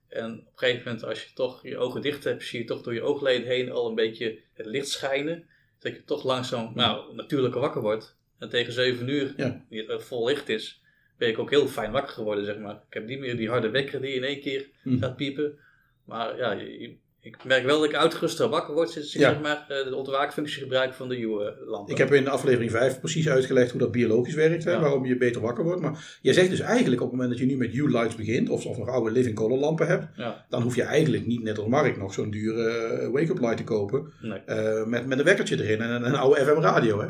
En 0.09 0.31
op 0.39 0.45
een 0.45 0.51
gegeven 0.55 0.83
moment, 0.85 1.03
als 1.03 1.23
je 1.23 1.33
toch 1.33 1.63
je 1.63 1.77
ogen 1.77 2.01
dicht 2.01 2.23
hebt, 2.23 2.43
zie 2.43 2.59
je 2.59 2.65
toch 2.65 2.81
door 2.81 2.93
je 2.93 3.01
oogleden 3.01 3.47
heen 3.47 3.71
al 3.71 3.89
een 3.89 3.95
beetje 3.95 4.39
het 4.53 4.65
licht 4.65 4.87
schijnen. 4.87 5.47
Dat 5.79 5.95
je 5.95 6.03
toch 6.03 6.23
langzaam, 6.23 6.71
nou, 6.75 7.15
natuurlijk 7.15 7.53
wakker 7.55 7.81
wordt. 7.81 8.17
En 8.39 8.49
tegen 8.49 8.73
7 8.73 9.07
uur, 9.09 9.33
Ja. 9.37 9.65
die 9.69 9.85
het 9.85 10.03
vol 10.03 10.25
licht 10.25 10.49
is, 10.49 10.81
ben 11.17 11.29
ik 11.29 11.39
ook 11.39 11.49
heel 11.49 11.67
fijn 11.67 11.91
wakker 11.91 12.13
geworden, 12.13 12.45
zeg 12.45 12.57
maar. 12.57 12.75
Ik 12.87 12.93
heb 12.93 13.05
niet 13.05 13.19
meer 13.19 13.37
die 13.37 13.49
harde 13.49 13.69
wekker 13.69 14.01
die 14.01 14.13
in 14.13 14.23
één 14.23 14.39
keer 14.41 14.69
Mhm. 14.83 14.99
gaat 14.99 15.15
piepen. 15.15 15.59
Maar 16.05 16.37
ja, 16.37 16.51
je- 16.51 16.97
ik 17.21 17.43
merk 17.43 17.65
wel 17.65 17.79
dat 17.79 17.89
ik 17.89 17.95
uitgeruster 17.95 18.49
wakker 18.49 18.73
word 18.73 18.89
sinds 18.89 19.15
ik 19.15 19.21
Ja. 19.21 19.29
zeg 19.29 19.41
maar, 19.41 19.65
eh, 19.67 19.83
de 19.89 19.95
ontwaakfunctie 19.95 20.61
gebruik 20.61 20.93
van 20.93 21.09
de 21.09 21.17
U-lamp. 21.19 21.89
Ik 21.89 21.97
heb 21.97 22.13
in 22.13 22.27
aflevering 22.27 22.71
5 22.71 22.99
precies 22.99 23.29
uitgelegd 23.29 23.71
hoe 23.71 23.79
dat 23.79 23.91
biologisch 23.91 24.33
werkt, 24.33 24.63
hè, 24.63 24.71
Ja. 24.71 24.79
waarom 24.79 25.05
je 25.05 25.17
beter 25.17 25.41
wakker 25.41 25.63
wordt. 25.63 25.81
Maar 25.81 26.17
jij 26.21 26.33
zegt 26.33 26.49
dus 26.49 26.59
eigenlijk 26.59 27.01
op 27.01 27.07
het 27.11 27.15
moment 27.19 27.29
dat 27.37 27.39
je 27.47 27.53
nu 27.53 27.57
met 27.57 27.73
U-lights 27.73 28.15
begint, 28.15 28.49
of, 28.49 28.65
of 28.65 28.77
nog 28.77 28.87
oude 28.87 29.11
living 29.11 29.35
color 29.35 29.57
lampen 29.57 29.87
hebt, 29.87 30.05
Ja, 30.15 30.45
dan 30.49 30.61
hoef 30.61 30.75
je 30.75 30.83
eigenlijk 30.83 31.25
niet 31.25 31.43
net 31.43 31.57
als 31.57 31.67
Mark 31.67 31.97
nog 31.97 32.13
zo'n 32.13 32.29
dure 32.31 32.69
eh, 32.69 33.09
wake-up 33.11 33.39
light 33.39 33.57
te 33.57 33.63
kopen. 33.63 34.11
nee. 34.21 34.39
eh, 34.45 34.85
met, 34.85 35.05
met 35.05 35.19
een 35.19 35.25
wekkertje 35.25 35.63
erin 35.63 35.81
en 35.81 35.89
een, 35.89 36.05
een 36.05 36.15
oude 36.15 36.39
FM 36.45 36.59
radio. 36.59 36.99
Hè. 37.01 37.07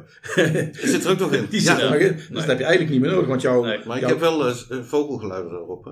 Die 0.72 0.88
zit 0.88 1.04
er 1.06 1.12
ook 1.12 1.20
nog 1.20 1.34
in. 1.34 1.46
Die 1.50 1.62
ja, 1.64 1.76
zit 1.76 1.84
er 1.84 1.90
nog 1.92 2.00
in. 2.00 2.16
Dus 2.16 2.28
Nee. 2.28 2.38
dat 2.38 2.46
heb 2.46 2.58
je 2.58 2.64
eigenlijk 2.64 2.94
niet 2.94 3.02
meer 3.02 3.12
nodig. 3.12 3.28
Want 3.28 3.42
jouw, 3.42 3.64
Nee, 3.64 3.80
maar 3.86 3.98
ik 4.02 4.08
heb 4.08 4.20
wel 4.20 4.48
eh, 4.48 4.54
vogelgeluiden 4.82 5.52
erop. 5.52 5.86
Hè? 5.86 5.92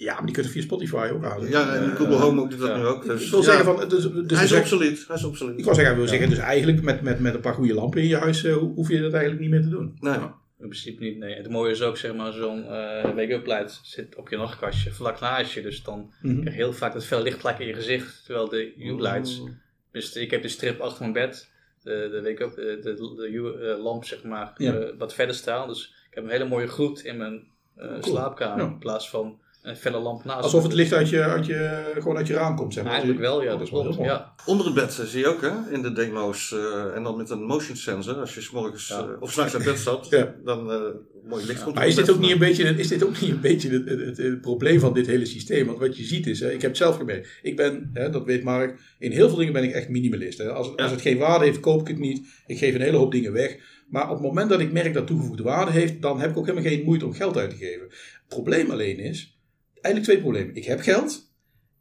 Ja, 0.00 0.14
maar 0.14 0.24
die 0.24 0.34
kun 0.34 0.42
je 0.42 0.48
via 0.48 0.62
Spotify 0.62 1.08
ook 1.12 1.24
halen. 1.24 1.48
Ja, 1.50 1.74
en 1.74 1.82
Eh, 1.90 1.96
Google 1.96 2.14
Home 2.16 2.40
ook 2.40 2.50
doet 2.50 2.58
dat 2.58 2.68
ja. 2.68 2.76
nu 2.76 2.84
ook. 2.84 3.04
Ik 3.04 3.10
Dus, 3.10 3.30
wil 3.30 3.38
ja, 3.38 3.44
zeggen 3.44 3.64
van... 3.64 3.88
Dus, 3.88 4.02
dus 4.02 4.34
hij 4.36 4.44
is 4.44 4.50
dus- 4.50 4.58
obsolet. 4.58 5.04
Hij 5.06 5.16
is 5.16 5.24
obsolet. 5.24 5.58
ik 5.58 5.64
wou 5.64 5.76
zeggen, 5.76 5.96
wil 5.96 6.08
zeggen, 6.08 6.28
dus 6.28 6.38
eigenlijk 6.38 6.82
met, 6.82 7.00
met, 7.02 7.20
met 7.20 7.34
een 7.34 7.40
paar 7.40 7.54
goede 7.54 7.74
lampen 7.74 8.00
in 8.02 8.08
je 8.08 8.16
huis 8.16 8.44
eh, 8.44 8.54
hoef 8.56 8.88
je 8.88 9.00
dat 9.00 9.12
eigenlijk 9.12 9.40
niet 9.42 9.50
meer 9.50 9.62
te 9.62 9.68
doen. 9.68 9.96
Nee. 10.00 10.14
In 10.58 10.68
principe 10.68 11.02
niet, 11.02 11.18
nee. 11.18 11.34
Het 11.34 11.48
mooie 11.50 11.70
is 11.70 11.82
ook, 11.82 11.96
zeg 11.96 12.14
maar, 12.14 12.32
zo'n 12.32 12.64
eh 12.64 13.02
wake-up 13.14 13.46
light 13.46 13.80
zit 13.82 14.16
op 14.16 14.28
je 14.28 14.36
nachtkastje, 14.36 14.90
vlak 14.92 15.20
naast 15.20 15.52
je. 15.52 15.62
Dus 15.62 15.82
dan 15.82 16.12
Mhm. 16.22 16.40
krijg 16.40 16.56
je 16.56 16.62
heel 16.62 16.72
vaak 16.72 16.92
dat 16.92 17.04
fel 17.04 17.22
licht 17.22 17.58
in 17.60 17.66
je 17.66 17.74
gezicht. 17.74 18.22
Terwijl 18.24 18.48
de 18.48 18.74
U-lights, 18.76 19.40
Mm. 19.40 19.60
dus 19.92 20.16
ik 20.16 20.30
heb 20.30 20.42
de 20.42 20.48
strip 20.48 20.80
achter 20.80 21.00
mijn 21.00 21.12
bed, 21.12 21.50
de, 21.82 22.08
de 22.12 22.22
wake-up, 22.22 22.54
de, 22.54 22.78
de, 22.82 22.94
de 23.16 23.28
U-lamp, 23.28 24.04
zeg 24.04 24.22
maar, 24.22 24.52
Ja. 24.56 24.96
wat 24.98 25.14
verder 25.14 25.34
staan. 25.34 25.68
Dus 25.68 25.94
ik 26.10 26.14
heb 26.14 26.24
een 26.24 26.30
hele 26.30 26.48
mooie 26.48 26.66
gloed 26.66 27.00
in 27.04 27.16
mijn 27.16 27.48
eh, 27.76 27.86
Cool. 27.88 28.02
slaapkamer, 28.02 28.64
Ja. 28.64 28.70
in 28.70 28.78
plaats 28.78 29.10
van 29.10 29.40
een 29.62 29.76
felle 29.76 29.98
lamp 29.98 30.24
naast 30.24 30.42
Alsof 30.42 30.62
het 30.62 30.72
licht 30.72 30.92
uit 30.92 31.08
je, 31.08 31.22
uit 31.22 31.46
je, 31.46 31.90
gewoon 31.98 32.16
uit 32.16 32.26
je 32.26 32.34
raam 32.34 32.56
komt. 32.56 32.72
Zeg 32.74 32.82
maar. 32.82 32.92
Eigenlijk 32.92 33.20
wel, 33.22 33.42
ja, 33.42 33.50
dat 33.50 33.60
is 33.60 33.70
wel. 33.70 34.02
Ja. 34.04 34.34
Onder 34.46 34.66
het 34.66 34.74
bed 34.74 34.98
eh, 34.98 35.04
zie 35.06 35.20
je 35.20 35.26
ook 35.26 35.40
hè, 35.40 35.72
in 35.72 35.82
de 35.82 35.92
demo's. 35.92 36.52
eh, 36.52 36.96
en 36.96 37.02
dan 37.02 37.16
met 37.16 37.30
een 37.30 37.42
motion 37.42 37.76
sensor. 37.76 38.14
Als 38.14 38.34
je 38.34 38.40
's 38.40 38.50
morgens 38.50 38.88
Ja. 38.88 38.98
eh, 38.98 39.22
of 39.22 39.32
s'nachts 39.32 39.54
uit 39.54 39.64
bed 39.64 39.78
stapt, 39.78 40.08
Ja. 40.08 40.34
dan 40.44 40.72
eh 40.72 40.78
mooi 41.24 41.46
licht 41.46 41.62
komt 41.62 41.74
Maar 41.74 41.86
is 41.86 41.94
dit, 41.94 42.10
ook 42.10 42.18
niet 42.18 42.30
een 42.30 42.38
beetje, 42.38 42.64
is 42.64 42.88
dit 42.88 43.04
ook 43.04 43.20
niet 43.20 43.30
een 43.30 43.40
beetje 43.40 43.70
het, 43.70 43.88
het, 43.88 44.00
het, 44.00 44.16
het 44.16 44.40
probleem 44.40 44.80
van 44.80 44.92
dit 44.94 45.06
hele 45.06 45.26
systeem? 45.26 45.66
Want 45.66 45.78
wat 45.78 45.96
je 45.96 46.04
ziet 46.04 46.26
is, 46.26 46.40
hè, 46.40 46.46
ik 46.50 46.60
heb 46.60 46.70
het 46.70 46.76
zelf 46.78 46.96
gemerkt. 46.96 47.28
Ik 47.42 47.56
ben, 47.56 47.90
hè, 47.92 48.10
dat 48.10 48.24
weet 48.24 48.42
Mark, 48.42 48.80
in 48.98 49.10
heel 49.12 49.28
veel 49.28 49.38
dingen 49.38 49.52
ben 49.52 49.64
ik 49.64 49.72
echt 49.72 49.88
minimalist. 49.88 50.38
Hè. 50.38 50.50
Als, 50.52 50.66
het- 50.66 50.80
als 50.80 50.90
het 50.90 51.00
geen 51.00 51.18
waarde 51.18 51.44
heeft, 51.44 51.60
koop 51.60 51.80
ik 51.80 51.88
het 51.88 51.98
niet. 51.98 52.26
Ik 52.46 52.58
geef 52.58 52.74
een 52.74 52.80
hele 52.80 52.96
hoop 52.96 53.12
dingen 53.12 53.32
weg. 53.32 53.56
Maar 53.88 54.04
op 54.08 54.10
het 54.16 54.22
moment 54.26 54.50
dat 54.50 54.60
ik 54.60 54.72
merk 54.72 54.94
dat 54.94 55.06
toegevoegde 55.06 55.42
waarde 55.42 55.70
heeft, 55.72 56.02
dan 56.02 56.20
heb 56.20 56.30
ik 56.30 56.36
ook 56.36 56.46
helemaal 56.46 56.70
geen 56.70 56.84
moeite 56.84 57.06
om 57.06 57.12
geld 57.12 57.36
uit 57.36 57.50
te 57.50 57.56
geven. 57.56 57.82
Het 57.88 58.28
probleem 58.28 58.70
alleen 58.70 58.98
is, 58.98 59.38
eigenlijk 59.82 60.04
twee 60.04 60.20
problemen. 60.20 60.54
Ik 60.54 60.64
heb 60.64 60.80
geld. 60.80 61.28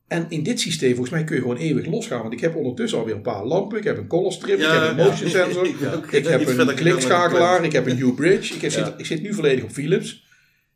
En 0.07 0.25
in 0.29 0.43
dit 0.43 0.59
systeem, 0.59 0.89
volgens 0.89 1.09
mij 1.09 1.23
kun 1.23 1.35
je 1.35 1.41
gewoon 1.41 1.57
eeuwig 1.57 1.85
losgaan. 1.85 2.21
Want 2.21 2.33
ik 2.33 2.39
heb 2.39 2.55
ondertussen 2.55 2.99
alweer 2.99 3.15
een 3.15 3.21
paar 3.21 3.45
lampen. 3.45 3.77
Ik 3.77 3.83
heb 3.83 3.97
een 3.97 4.07
color 4.07 4.31
strip. 4.31 4.59
ik 4.59 4.65
heb 4.65 4.89
een 4.89 4.95
motion 4.95 5.29
sensor. 5.29 5.65
Ik 5.65 5.79
Ik 6.11 6.25
heb 6.27 6.47
een 6.47 6.75
klikschakelaar, 6.75 7.63
ik 7.65 7.71
heb 7.71 7.87
een 7.87 7.99
U-bridge. 7.99 8.53
Ik, 8.55 8.61
heb- 8.61 8.71
Ja. 8.71 8.85
zit, 8.85 8.93
ik 8.97 9.05
zit 9.05 9.21
nu 9.21 9.33
volledig 9.33 9.63
op 9.63 9.71
Philips. 9.71 10.27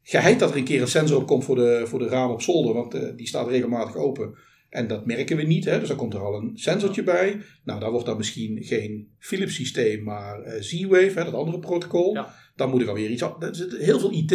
Geheid 0.02 0.40
dat 0.40 0.52
er 0.52 0.58
een 0.58 0.64
keer 0.64 0.82
een 0.82 0.88
sensor 0.88 1.18
op 1.18 1.28
komt 1.28 1.44
voor 1.44 1.56
de, 1.56 1.84
voor 1.86 2.00
de 2.00 2.08
raam 2.08 2.32
op 2.32 2.42
zolder, 2.42 2.74
want 2.74 2.94
eh, 2.94 3.02
die 3.16 3.28
staat 3.28 3.48
regelmatig 3.48 3.96
open. 3.96 4.34
En 4.70 4.88
dat 4.88 5.06
merken 5.06 5.38
we 5.38 5.44
niet, 5.44 5.66
hè? 5.66 5.80
dus 5.80 5.88
dan 5.88 5.98
komt 5.98 6.14
er 6.14 6.20
al 6.20 6.36
een 6.36 6.52
sensortje 6.54 7.04
bij. 7.04 7.42
Nou, 7.64 7.80
daar 7.80 7.92
wordt 7.92 8.06
dan 8.06 8.18
misschien 8.18 8.58
geen 8.64 9.08
Philips 9.20 9.56
systeem, 9.56 10.04
maar 10.04 10.42
eh, 10.42 10.62
Z-Wave, 10.62 11.12
hè, 11.20 11.24
dat 11.24 11.34
andere 11.34 11.60
protocol. 11.60 12.18
Dan 12.56 12.70
moet 12.70 12.82
er 12.82 12.88
alweer 12.88 13.10
iets. 13.10 13.22
Er 13.22 13.76
heel 13.80 14.00
veel 14.00 14.12
IT, 14.12 14.32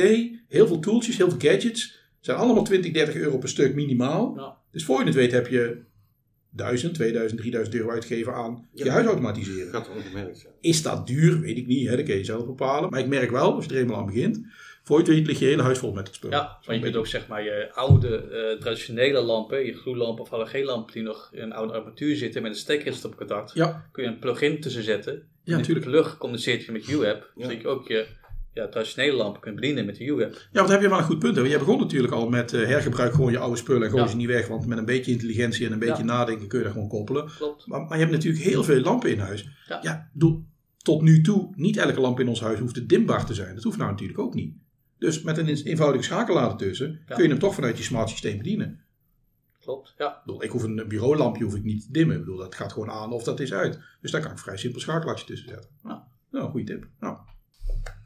heel 0.48 0.66
veel 0.66 0.78
tooltjes, 0.78 1.16
heel 1.16 1.30
veel 1.30 1.50
gadgets. 1.50 1.97
Zijn 2.20 2.36
allemaal 2.36 2.64
20, 2.64 2.92
30 2.92 3.14
euro 3.14 3.38
per 3.38 3.48
stuk 3.48 3.74
minimaal. 3.74 4.34
Ja. 4.36 4.56
Dus 4.70 4.84
voor 4.84 4.98
je 5.00 5.04
het 5.06 5.14
weet 5.14 5.32
heb 5.32 5.46
je 5.46 5.78
1000, 6.50 6.94
2000, 6.94 7.40
3000 7.40 7.76
euro 7.76 7.90
uitgegeven 7.90 8.34
aan 8.34 8.68
je 8.72 8.90
huis 8.90 9.06
automatiseren. 9.06 9.70
Gaat 9.72 9.88
ongemerkt. 9.96 10.40
Ja. 10.40 10.48
Is 10.60 10.82
dat 10.82 11.06
duur? 11.06 11.40
Weet 11.40 11.56
ik 11.56 11.66
niet, 11.66 11.88
hè? 11.88 11.96
dat 11.96 12.04
kun 12.04 12.16
je 12.16 12.24
zelf 12.24 12.46
bepalen. 12.46 12.90
Maar 12.90 13.00
ik 13.00 13.06
merk 13.06 13.30
wel, 13.30 13.54
als 13.54 13.64
je 13.64 13.70
er 13.74 13.80
eenmaal 13.80 13.96
aan 13.96 14.06
begint, 14.06 14.40
voor 14.82 14.98
je 14.98 15.04
het 15.04 15.12
weet 15.14 15.26
ligt 15.26 15.38
je 15.40 15.46
hele 15.46 15.62
huis 15.62 15.78
vol 15.78 15.92
met 15.92 16.06
het 16.06 16.16
spul. 16.16 16.30
Ja, 16.30 16.58
want 16.64 16.78
je 16.78 16.84
kunt 16.84 16.96
ook 16.96 17.06
zeg 17.06 17.28
maar 17.28 17.42
je 17.44 17.70
oude 17.72 18.16
eh, 18.16 18.60
traditionele 18.60 19.20
lampen, 19.20 19.66
je 19.66 19.72
gloeilampen 19.74 20.24
of 20.24 20.30
halogeenlampen 20.30 20.92
die 20.94 21.02
nog 21.02 21.28
in 21.32 21.42
een 21.42 21.52
oude 21.52 21.72
armatuur 21.72 22.16
zitten 22.16 22.42
met 22.42 22.50
een 22.50 22.56
stekker-stopcontact, 22.58 23.52
Ja, 23.54 23.88
kun 23.92 24.02
je 24.04 24.08
een 24.10 24.18
plugin 24.18 24.60
tussen 24.60 24.82
zetten. 24.82 25.12
Ja, 25.12 25.20
en 25.52 25.56
die 25.56 25.66
tuurlijk. 25.66 25.86
plug 25.86 26.16
communiceert 26.18 26.64
je 26.64 26.72
met 26.72 26.88
U-app, 26.88 27.32
Ja. 27.34 27.42
zodat 27.44 27.60
je 27.60 27.68
ook 27.68 27.88
je 27.88 28.06
ja, 28.52 28.68
traditionele 28.68 29.16
lampen 29.16 29.40
kunt 29.40 29.54
bedienen 29.54 29.86
met 29.86 29.96
de 29.96 30.04
U-app. 30.04 30.34
Ja, 30.34 30.48
want 30.52 30.68
heb 30.68 30.80
je 30.80 30.88
wel 30.88 30.98
een 30.98 31.04
goed 31.04 31.18
punt. 31.18 31.36
Hè? 31.36 31.42
Je 31.42 31.58
begon 31.58 31.78
natuurlijk 31.78 32.12
al 32.12 32.28
met 32.28 32.52
eh, 32.52 32.66
hergebruik 32.66 33.12
gewoon 33.14 33.32
je 33.32 33.38
oude 33.38 33.56
spullen 33.56 33.82
en 33.82 33.90
gooi 33.90 34.02
Ja. 34.02 34.08
ze 34.08 34.16
niet 34.16 34.26
weg. 34.26 34.48
Want 34.48 34.66
met 34.66 34.78
een 34.78 34.84
beetje 34.84 35.12
intelligentie 35.12 35.66
en 35.66 35.72
een 35.72 35.78
beetje 35.78 35.96
Ja. 35.96 36.04
nadenken 36.04 36.48
kun 36.48 36.58
je 36.58 36.64
dat 36.64 36.72
gewoon 36.72 36.88
koppelen. 36.88 37.30
Klopt. 37.36 37.66
Maar, 37.66 37.80
maar 37.80 37.92
je 37.98 38.04
hebt 38.04 38.12
natuurlijk 38.12 38.44
heel 38.44 38.64
veel 38.64 38.80
lampen 38.80 39.10
in 39.10 39.18
huis. 39.18 39.48
Ja. 39.82 40.10
Tot 40.82 41.02
nu 41.02 41.20
toe, 41.20 41.52
niet 41.56 41.76
elke 41.76 42.00
lamp 42.00 42.20
in 42.20 42.28
ons 42.28 42.40
huis 42.40 42.58
hoeft 42.58 42.88
dimbaar 42.88 43.26
te 43.26 43.34
zijn. 43.34 43.54
Dat 43.54 43.64
hoeft 43.64 43.78
nou 43.78 43.90
natuurlijk 43.90 44.18
ook 44.18 44.34
niet. 44.34 44.54
Dus 44.98 45.22
met 45.22 45.38
een 45.38 45.46
eenvoudige 45.46 46.04
schakelaar 46.04 46.50
ertussen 46.50 47.00
kun 47.06 47.22
je 47.22 47.28
hem 47.28 47.38
toch 47.38 47.54
vanuit 47.54 47.78
je 47.78 47.84
smart 47.84 48.08
systeem 48.08 48.36
bedienen. 48.36 48.80
Klopt, 49.60 49.94
ja. 49.98 50.08
Ik, 50.08 50.20
bedoel, 50.24 50.42
ik 50.42 50.50
hoef 50.50 50.62
een 50.62 50.84
bureaulampje 50.88 51.44
hoef 51.44 51.54
ik 51.54 51.62
niet 51.64 51.82
te 51.82 51.92
dimmen. 51.92 52.16
Ik 52.16 52.24
bedoel, 52.24 52.38
dat 52.38 52.54
gaat 52.54 52.72
gewoon 52.72 52.90
aan 52.90 53.12
of 53.12 53.22
dat 53.24 53.40
is 53.40 53.52
uit. 53.52 53.78
Dus 54.00 54.10
daar 54.10 54.20
kan 54.20 54.30
ik 54.30 54.38
vrij 54.38 54.56
simpel 54.56 54.80
schakelaartje 54.80 55.26
tussen 55.26 55.48
zetten. 55.48 55.70
Nou, 55.82 56.00
nou 56.30 56.50
goede 56.50 56.66
tip. 56.66 56.86
Nou. 57.00 57.16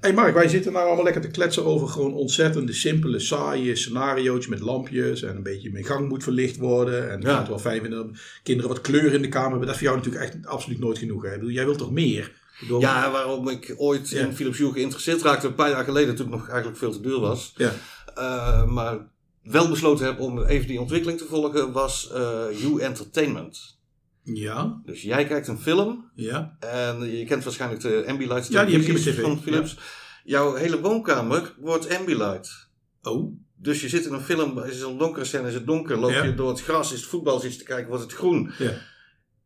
Hey 0.03 0.13
Mark, 0.13 0.35
wij 0.35 0.49
zitten 0.49 0.73
nou 0.73 0.85
allemaal 0.87 1.05
lekker 1.05 1.23
te 1.23 1.29
kletsen 1.31 1.65
over 1.65 1.89
gewoon 1.89 2.15
ontzettende 2.15 2.73
simpele, 2.73 3.19
saaie 3.19 3.77
scenario's 3.77 4.47
met 4.47 4.61
lampjes. 4.61 5.23
En 5.23 5.37
een 5.37 5.43
beetje 5.43 5.71
mijn 5.71 5.85
gang 5.85 6.09
moet 6.09 6.23
verlicht 6.23 6.57
worden. 6.57 7.11
En 7.11 7.21
Ja. 7.21 7.39
het 7.39 7.49
wel 7.49 7.59
fijn 7.59 7.81
vinden 7.81 7.99
dat 8.07 8.21
kinderen 8.43 8.71
wat 8.71 8.81
kleur 8.81 9.13
in 9.15 9.23
de 9.23 9.29
kamer 9.29 9.51
hebben. 9.51 9.67
Dat 9.67 9.77
is 9.77 9.83
voor 9.83 9.91
jou 9.93 9.97
natuurlijk 10.05 10.25
echt 10.25 10.47
absoluut 10.47 10.79
nooit 10.79 10.99
genoeg. 10.99 11.23
Hè? 11.23 11.29
Ik 11.33 11.39
bedoel, 11.39 11.55
jij 11.55 11.65
wilt 11.65 11.79
toch 11.79 11.91
meer? 11.91 12.33
Bedoel, 12.61 12.81
Ja, 12.81 13.11
waarom 13.11 13.49
ik 13.49 13.75
ooit 13.77 14.11
Ja. 14.11 14.21
in 14.27 14.33
Philips 14.35 14.59
Hue 14.59 14.73
geïnteresseerd 14.73 15.23
raakte, 15.23 15.47
een 15.47 15.55
paar 15.55 15.71
jaar 15.71 15.85
geleden, 15.85 16.15
toen 16.15 16.27
het 16.31 16.35
nog 16.35 16.49
eigenlijk 16.49 16.79
veel 16.79 16.93
te 16.93 17.01
duur 17.01 17.21
was. 17.21 17.53
Ja. 17.57 17.73
Eh, 18.15 18.67
maar 18.67 18.99
wel 19.43 19.69
besloten 19.69 20.07
heb 20.07 20.21
om 20.21 20.43
even 20.45 20.67
die 20.67 20.81
ontwikkeling 20.81 21.19
te 21.19 21.27
volgen, 21.29 21.73
was 21.73 22.11
eh 22.13 22.45
Hue 22.61 22.81
Entertainment. 22.83 23.79
Ja, 24.25 24.81
Dus 24.85 25.02
jij 25.02 25.25
kijkt 25.26 25.49
een 25.49 25.59
film 25.59 26.11
ja. 26.14 26.57
en 26.61 27.17
je 27.17 27.25
kent 27.25 27.45
waarschijnlijk 27.45 27.83
de 27.83 28.05
Ambilight 28.07 28.49
Ja, 28.49 28.64
die 28.64 28.73
heb 28.76 28.83
ik 28.87 28.93
mijn 28.93 29.05
tv, 29.05 29.21
van 29.21 29.41
Philips. 29.43 29.79
Jouw 30.25 30.55
hele 30.55 30.81
woonkamer 30.81 31.55
wordt 31.59 31.97
Ambilight. 31.99 32.69
Oh, 33.02 33.33
Dus 33.57 33.81
je 33.81 33.88
zit 33.88 34.07
in 34.07 34.12
een 34.12 34.21
film, 34.21 34.59
is 34.59 34.79
het 34.81 34.88
een 34.88 34.99
donkere 34.99 35.25
scène, 35.25 35.49
is 35.49 35.55
het 35.55 35.67
donker, 35.67 35.99
loop 35.99 36.11
Ja. 36.11 36.25
je 36.25 36.35
door 36.35 36.49
het 36.49 36.62
gras, 36.62 36.93
is 36.93 37.00
het 37.00 37.09
voetbal, 37.09 37.38
zit 37.41 37.52
je 37.52 37.59
te 37.59 37.64
kijken, 37.64 37.88
wordt 37.88 38.02
het 38.02 38.12
groen. 38.12 38.52
ja. 38.59 38.73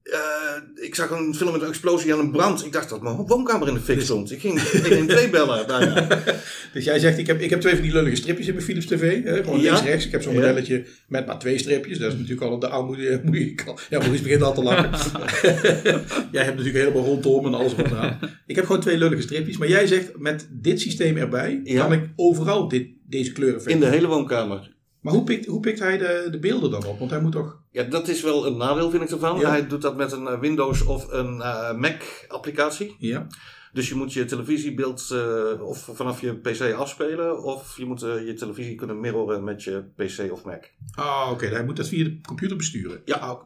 Eh, 0.06 0.84
ik 0.84 0.94
zag 0.94 1.10
een 1.10 1.34
film 1.34 1.52
met 1.52 1.62
een 1.62 1.68
explosie 1.68 2.12
en 2.12 2.18
een 2.18 2.30
brand. 2.30 2.64
Ik 2.64 2.72
dacht 2.72 2.88
dat 2.88 3.02
mijn 3.02 3.16
woonkamer 3.16 3.68
in 3.68 3.74
de 3.74 3.80
fik 3.80 4.00
stond. 4.00 4.30
Ik 4.32 4.40
ging 4.40 4.60
112 4.72 5.30
bellen 5.30 5.66
bijna. 5.66 6.06
Dus 6.72 6.84
jij 6.84 6.98
zegt, 6.98 7.18
ik 7.18 7.26
heb, 7.26 7.40
ik 7.40 7.50
heb 7.50 7.60
twee 7.60 7.72
van 7.74 7.82
die 7.82 7.92
lullige 7.92 8.16
stripjes 8.16 8.46
in 8.46 8.52
mijn 8.54 8.64
Philips 8.66 8.86
TV. 8.86 9.24
Hè? 9.24 9.36
Gewoon 9.44 9.60
Ja. 9.60 9.70
links-rechts. 9.72 10.04
Ik 10.06 10.12
heb 10.12 10.22
zo'n 10.22 10.34
modelletje 10.34 10.84
met 11.08 11.26
maar 11.26 11.38
twee 11.38 11.58
stripjes. 11.58 11.98
Dat 11.98 12.08
is 12.12 12.18
natuurlijk 12.18 12.42
al 12.46 12.52
op 12.52 12.60
de 12.60 12.68
armoede. 12.68 13.54
kant. 13.54 13.80
Ja, 13.90 13.98
Maurice 13.98 14.22
begint 14.22 14.42
al 14.42 14.54
te 14.54 14.62
lachen. 14.62 14.90
jij 16.32 16.44
hebt 16.44 16.56
natuurlijk 16.56 16.84
helemaal 16.84 17.04
rondom 17.04 17.46
en 17.46 17.54
alles 17.54 17.74
wat 17.74 17.92
aan. 17.92 18.18
Ik 18.46 18.56
heb 18.56 18.66
gewoon 18.66 18.80
twee 18.80 18.98
lullige 18.98 19.22
stripjes. 19.22 19.56
Maar 19.56 19.68
jij 19.68 19.86
zegt, 19.86 20.18
met 20.18 20.48
dit 20.50 20.80
systeem 20.80 21.16
erbij, 21.16 21.60
Ja. 21.64 21.82
kan 21.82 21.92
ik 21.92 22.08
overal 22.16 22.68
dit, 22.68 22.86
deze 23.08 23.32
kleuren 23.32 23.66
In 23.66 23.80
de 23.80 23.86
hele 23.86 24.06
woonkamer. 24.06 24.74
Maar 25.06 25.14
hoe 25.14 25.24
pikt, 25.24 25.46
hoe 25.46 25.60
pikt 25.60 25.78
hij 25.78 25.98
de, 25.98 26.28
de 26.30 26.38
beelden 26.38 26.70
dan 26.70 26.86
op? 26.86 26.98
Want 26.98 27.10
hij 27.10 27.20
moet 27.20 27.32
toch... 27.32 27.58
Ja, 27.70 27.82
dat 27.82 28.08
is 28.08 28.22
wel 28.22 28.46
een 28.46 28.56
nadeel 28.56 28.90
vind 28.90 29.02
ik 29.02 29.10
ervan. 29.10 29.38
Ja. 29.38 29.48
Hij 29.48 29.66
doet 29.66 29.82
dat 29.82 29.96
met 29.96 30.12
een 30.12 30.26
eh, 30.26 30.40
Windows 30.40 30.84
of 30.84 31.12
een 31.12 31.40
eh, 31.40 31.74
Mac 31.74 32.02
applicatie. 32.28 32.96
Ja. 32.98 33.26
Dus 33.72 33.88
je 33.88 33.94
moet 33.94 34.12
je 34.12 34.24
televisiebeeld 34.24 35.10
eh, 35.10 35.62
of 35.62 35.88
vanaf 35.92 36.20
je 36.20 36.36
PC 36.36 36.72
afspelen. 36.72 37.42
Of 37.42 37.76
je 37.76 37.84
moet 37.84 38.00
je 38.00 38.34
televisie 38.36 38.74
kunnen 38.74 39.00
mirroren 39.00 39.44
met 39.44 39.62
je 39.62 39.84
PC 39.96 40.32
of 40.32 40.44
Mac. 40.44 40.64
Ah, 40.94 41.28
oké. 41.32 41.46
Hij 41.46 41.64
moet 41.64 41.76
dat 41.76 41.88
via 41.88 42.04
de 42.04 42.20
computer 42.20 42.56
besturen. 42.56 43.02
Ja. 43.04 43.16
Ah. 43.16 43.40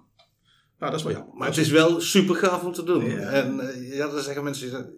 Nou, 0.79 0.93
dat 0.93 0.95
is 0.95 1.03
wel 1.03 1.13
jammer. 1.13 1.35
Maar 1.37 1.49
het 1.49 1.57
is 1.57 1.71
wel 1.71 2.01
super 2.01 2.35
gaaf 2.35 2.65
om 2.65 2.73
te 2.73 2.85
doen. 2.85 3.05
Ja. 3.05 3.19
En 3.19 3.61
ja, 3.81 4.09
dan 4.09 4.21
zeggen 4.21 4.45
mensen... 4.45 4.93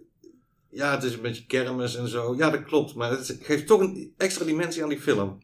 Ja, 0.69 0.91
het 0.91 1.03
is 1.03 1.13
een 1.13 1.21
beetje 1.21 1.45
kermis 1.45 1.95
en 1.95 2.07
zo. 2.07 2.35
Ja, 2.35 2.49
dat 2.49 2.63
klopt. 2.63 2.95
Maar 2.95 3.11
het 3.11 3.37
geeft 3.41 3.67
toch 3.67 3.81
een 3.81 4.13
extra 4.17 4.45
dimensie 4.45 4.83
aan 4.83 4.89
die 4.89 5.01
film. 5.01 5.39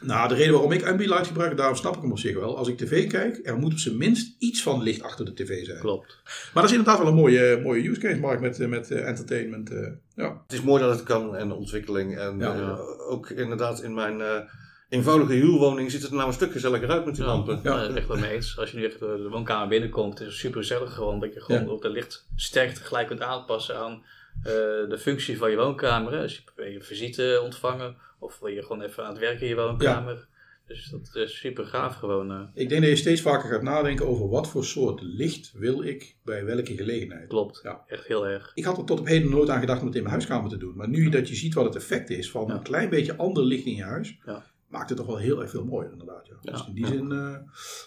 Nou, 0.00 0.28
de 0.28 0.34
reden 0.34 0.52
waarom 0.52 0.72
ik 0.72 0.86
Ambilight 0.86 1.26
gebruik, 1.26 1.56
daarom 1.56 1.76
snap 1.76 1.96
ik 1.96 2.02
hem 2.02 2.10
op 2.10 2.18
zich 2.18 2.34
wel. 2.36 2.56
Als 2.56 2.68
ik 2.68 2.76
tv 2.76 3.08
kijk, 3.10 3.40
er 3.42 3.56
moet 3.58 3.72
op 3.72 3.78
zijn 3.78 3.96
minst 3.96 4.34
iets 4.38 4.62
van 4.62 4.82
licht 4.82 5.02
achter 5.02 5.24
de 5.24 5.34
tv 5.34 5.64
zijn. 5.64 5.78
Klopt. 5.78 6.18
Maar 6.24 6.62
dat 6.62 6.64
is 6.64 6.70
inderdaad 6.78 6.98
wel 6.98 7.08
een 7.08 7.14
mooie, 7.14 7.60
mooie 7.62 7.88
use 7.88 8.00
case, 8.00 8.20
Mark, 8.20 8.40
met, 8.40 8.60
eh, 8.60 8.68
met 8.68 8.90
eh, 8.90 9.06
entertainment. 9.08 9.70
eh, 9.70 9.86
ja. 10.14 10.40
Het 10.42 10.52
is 10.52 10.62
mooi 10.62 10.82
dat 10.82 10.94
het 10.94 11.02
kan 11.04 11.36
en 11.36 11.48
de 11.48 11.54
ontwikkeling. 11.54 12.18
En 12.18 12.38
Ja. 12.38 12.54
eh, 12.54 13.10
ook 13.10 13.30
inderdaad 13.30 13.82
in 13.82 13.94
mijn 13.94 14.20
eh, 14.20 14.36
eenvoudige 14.88 15.32
huurwoning 15.32 15.90
ziet 15.90 16.02
het 16.02 16.10
er 16.10 16.16
nou 16.16 16.28
een 16.28 16.34
stuk 16.34 16.52
gezelliger 16.52 16.90
uit 16.90 17.04
met 17.04 17.14
die 17.14 17.24
lampen. 17.24 17.60
Ja. 17.62 17.82
Ja, 17.82 17.94
echt 17.94 18.08
wel 18.08 18.18
mee 18.18 18.30
eens. 18.30 18.58
Als 18.58 18.70
je 18.70 18.76
nu 18.76 18.84
echt 18.84 18.98
de 18.98 19.28
woonkamer 19.30 19.68
binnenkomt, 19.68 20.20
is 20.20 20.26
het 20.26 20.34
super 20.34 20.60
gezellig 20.60 20.94
gewoon. 20.94 21.20
Dat 21.20 21.34
je 21.34 21.40
gewoon 21.40 21.64
Ja. 21.64 21.68
op 21.70 21.82
de 21.82 21.90
lichtsterkte 21.90 22.80
gelijk 22.84 23.06
kunt 23.06 23.20
aanpassen 23.20 23.76
aan 23.78 24.02
de 24.42 24.96
functie 24.98 25.38
van 25.38 25.50
je 25.50 25.56
woonkamer. 25.56 26.20
Als 26.20 26.34
je 26.34 26.42
wil 26.56 26.66
je 26.66 26.80
visite 26.82 27.40
ontvangen 27.44 27.96
of 28.18 28.38
wil 28.38 28.48
je 28.50 28.62
gewoon 28.62 28.82
even 28.82 29.04
aan 29.04 29.10
het 29.10 29.18
werken 29.20 29.40
in 29.42 29.48
je 29.48 29.54
woonkamer. 29.54 30.26
Dus 30.66 30.88
dat 30.90 31.10
is 31.16 31.38
super 31.38 31.64
gaaf 31.66 31.94
gewoon. 31.94 32.30
eh. 32.32 32.40
Ik 32.54 32.68
denk 32.68 32.80
dat 32.80 32.90
je 32.90 32.96
steeds 32.96 33.20
vaker 33.20 33.50
gaat 33.50 33.62
nadenken 33.62 34.06
over 34.06 34.28
wat 34.28 34.48
voor 34.48 34.64
soort 34.64 35.00
licht 35.02 35.52
wil 35.56 35.82
ik 35.82 36.16
bij 36.24 36.44
welke 36.44 36.76
gelegenheid. 36.76 37.28
Klopt. 37.28 37.60
Ja. 37.62 37.84
Echt 37.86 38.06
heel 38.06 38.26
erg. 38.26 38.50
Ik 38.54 38.64
had 38.64 38.78
er 38.78 38.84
tot 38.84 39.00
op 39.00 39.06
heden 39.06 39.30
nooit 39.30 39.48
aan 39.48 39.60
gedacht 39.60 39.80
om 39.80 39.86
het 39.86 39.94
in 39.96 40.02
mijn 40.02 40.14
huiskamer 40.14 40.50
te 40.50 40.56
doen. 40.56 40.76
Maar 40.76 40.88
nu 40.88 41.08
dat 41.08 41.28
je 41.28 41.34
ziet 41.34 41.54
wat 41.54 41.64
het 41.64 41.76
effect 41.76 42.10
is 42.10 42.30
van 42.30 42.46
Ja. 42.46 42.54
een 42.54 42.62
klein 42.62 42.88
beetje 42.88 43.16
ander 43.16 43.44
licht 43.44 43.64
in 43.64 43.74
je 43.74 43.82
huis, 43.82 44.18
Ja. 44.26 44.44
Maakt 44.74 44.88
het 44.88 44.98
toch 44.98 45.06
wel 45.06 45.16
heel 45.16 45.40
erg 45.42 45.50
veel 45.50 45.64
mooier 45.64 45.90
inderdaad. 45.92 46.26
Ja. 46.26 46.34
Ja. 46.42 46.52
Dus 46.52 46.66
in 46.66 46.74
die 46.74 46.84
Ja. 46.84 46.90
zin, 46.90 47.12
eh, 47.12 47.34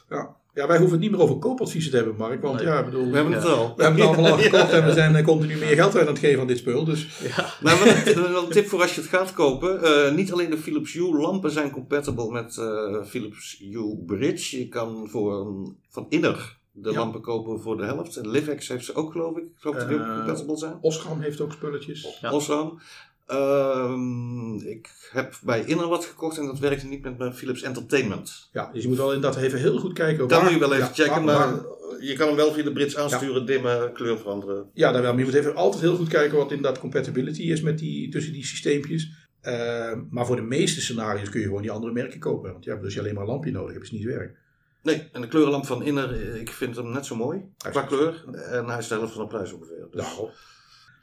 ja. 0.09 0.35
ja, 0.53 0.67
wij 0.67 0.77
hoeven 0.77 0.91
het 0.91 0.99
niet 0.99 1.11
meer 1.11 1.19
over 1.19 1.35
koopadviezen 1.37 1.91
te 1.91 1.97
hebben, 1.97 2.15
Mark. 2.15 2.41
Want 2.41 2.55
Nee. 2.55 2.65
ja, 2.65 2.83
bedoel, 2.83 3.09
We 3.09 3.15
hebben 3.15 3.33
het 3.33 3.45
al. 3.45 3.73
we 3.75 3.83
hebben 3.83 4.01
het 4.01 4.09
allemaal 4.15 4.31
al 4.31 4.37
gekocht 4.43 4.71
en 4.71 4.85
we 4.85 4.91
zijn 4.93 5.15
eh, 5.15 5.23
continu 5.25 5.57
meer 5.57 5.75
geld 5.75 5.95
uit 5.95 6.07
aan 6.07 6.13
het 6.13 6.19
geven 6.23 6.41
aan 6.41 6.47
dit 6.47 6.57
spul. 6.57 6.83
Dus 6.85 7.19
Ja. 7.19 7.45
Nou, 7.63 7.79
wel 7.83 8.43
een, 8.43 8.49
tip 8.49 8.67
voor 8.67 8.81
als 8.81 8.95
je 8.95 9.01
het 9.01 9.09
gaat 9.09 9.33
kopen. 9.33 9.83
Eh, 9.83 10.13
niet 10.15 10.31
alleen 10.31 10.49
de 10.49 10.57
Philips 10.57 10.93
Hue 10.93 11.17
lampen 11.17 11.51
zijn 11.51 11.71
compatible 11.71 12.31
met 12.31 12.57
eh, 12.57 13.03
Philips 13.05 13.57
Hue 13.59 14.03
Bridge. 14.05 14.59
Je 14.59 14.67
kan 14.67 15.07
voor 15.09 15.47
een, 15.47 15.77
van 15.89 16.05
Inner 16.09 16.57
de 16.71 16.91
Ja. 16.91 16.97
lampen 16.97 17.21
kopen 17.21 17.61
voor 17.61 17.77
de 17.77 17.83
helft. 17.85 18.15
En 18.15 18.29
Livex 18.29 18.67
heeft 18.67 18.85
ze 18.85 18.95
ook 18.95 19.11
geloof 19.11 19.37
ik. 19.37 19.43
Ik 19.43 19.51
geloof 19.55 19.75
dat 19.77 19.87
die 19.87 19.99
ook 19.99 20.05
compatible 20.15 20.57
zijn. 20.57 20.77
Osram 20.81 21.19
heeft 21.21 21.41
ook 21.41 21.51
spulletjes. 21.51 22.17
Ja. 22.21 22.31
Osram. 22.33 22.79
Ehm, 23.27 24.55
ik 24.55 25.09
heb 25.11 25.33
bij 25.43 25.63
Inner 25.65 25.87
wat 25.87 26.05
gekocht 26.05 26.37
en 26.37 26.45
dat 26.45 26.59
werkte 26.59 26.85
niet 26.87 27.03
met 27.03 27.17
mijn 27.17 27.33
Philips 27.33 27.61
Entertainment. 27.61 28.49
Ja, 28.53 28.69
dus 28.73 28.81
je 28.83 28.87
moet 28.87 28.97
wel 28.97 29.13
inderdaad 29.13 29.41
even 29.41 29.59
heel 29.59 29.77
goed 29.79 29.93
kijken. 29.93 30.27
Waar- 30.27 30.43
moet 30.43 30.51
je 30.51 30.59
wel 30.59 30.73
even 30.73 30.85
ja, 30.85 30.93
checken, 30.93 31.13
waar- 31.13 31.23
maar 31.23 31.51
waar- 31.51 31.75
je 31.99 32.13
kan 32.15 32.27
hem 32.27 32.35
wel 32.35 32.51
via 32.53 32.63
de 32.63 32.71
bridge 32.71 32.99
aansturen, 32.99 33.45
dimmen, 33.45 33.93
kleur 33.93 34.17
veranderen. 34.17 34.69
ja, 34.73 34.91
daar 34.91 35.01
wel. 35.01 35.11
Maar 35.11 35.19
je 35.19 35.25
moet 35.25 35.35
even 35.39 35.55
altijd 35.55 35.81
heel 35.81 35.95
goed 35.95 36.07
kijken 36.07 36.37
wat 36.37 36.51
inderdaad 36.51 36.79
compatibility 36.79 37.41
is 37.41 37.61
met 37.61 37.77
die, 37.79 38.09
tussen 38.11 38.33
die 38.33 38.45
systeempjes. 38.45 39.11
Eh, 39.41 39.93
maar 40.09 40.25
voor 40.25 40.35
de 40.35 40.41
meeste 40.41 40.81
scenario's 40.81 41.29
kun 41.29 41.39
je 41.39 41.45
gewoon 41.45 41.61
die 41.61 41.71
andere 41.71 41.93
merken 41.93 42.19
kopen. 42.19 42.51
Want 42.51 42.63
ja, 42.63 42.75
als 42.83 42.93
je 42.93 42.99
alleen 42.99 43.13
maar 43.13 43.23
een 43.23 43.29
lampje 43.29 43.51
nodig 43.51 43.71
hebt, 43.71 43.83
is 43.85 43.91
niet 43.91 44.03
werk. 44.03 44.35
Nee, 44.83 45.09
en 45.11 45.21
de 45.21 45.27
kleurenlamp 45.27 45.65
van 45.65 45.83
Inner, 45.83 46.35
ik 46.39 46.49
vind 46.49 46.75
hem 46.75 46.91
net 46.91 47.05
zo 47.05 47.15
mooi 47.15 47.41
qua 47.57 47.81
kleur. 47.81 48.23
En 48.51 48.65
hij 48.65 48.77
is 48.77 48.87
de 48.87 48.95
helft 48.95 49.13
van 49.13 49.21
de 49.21 49.27
prijs 49.27 49.51
ongeveer. 49.53 49.87
Dus. 49.91 50.01
Daarop. 50.01 50.31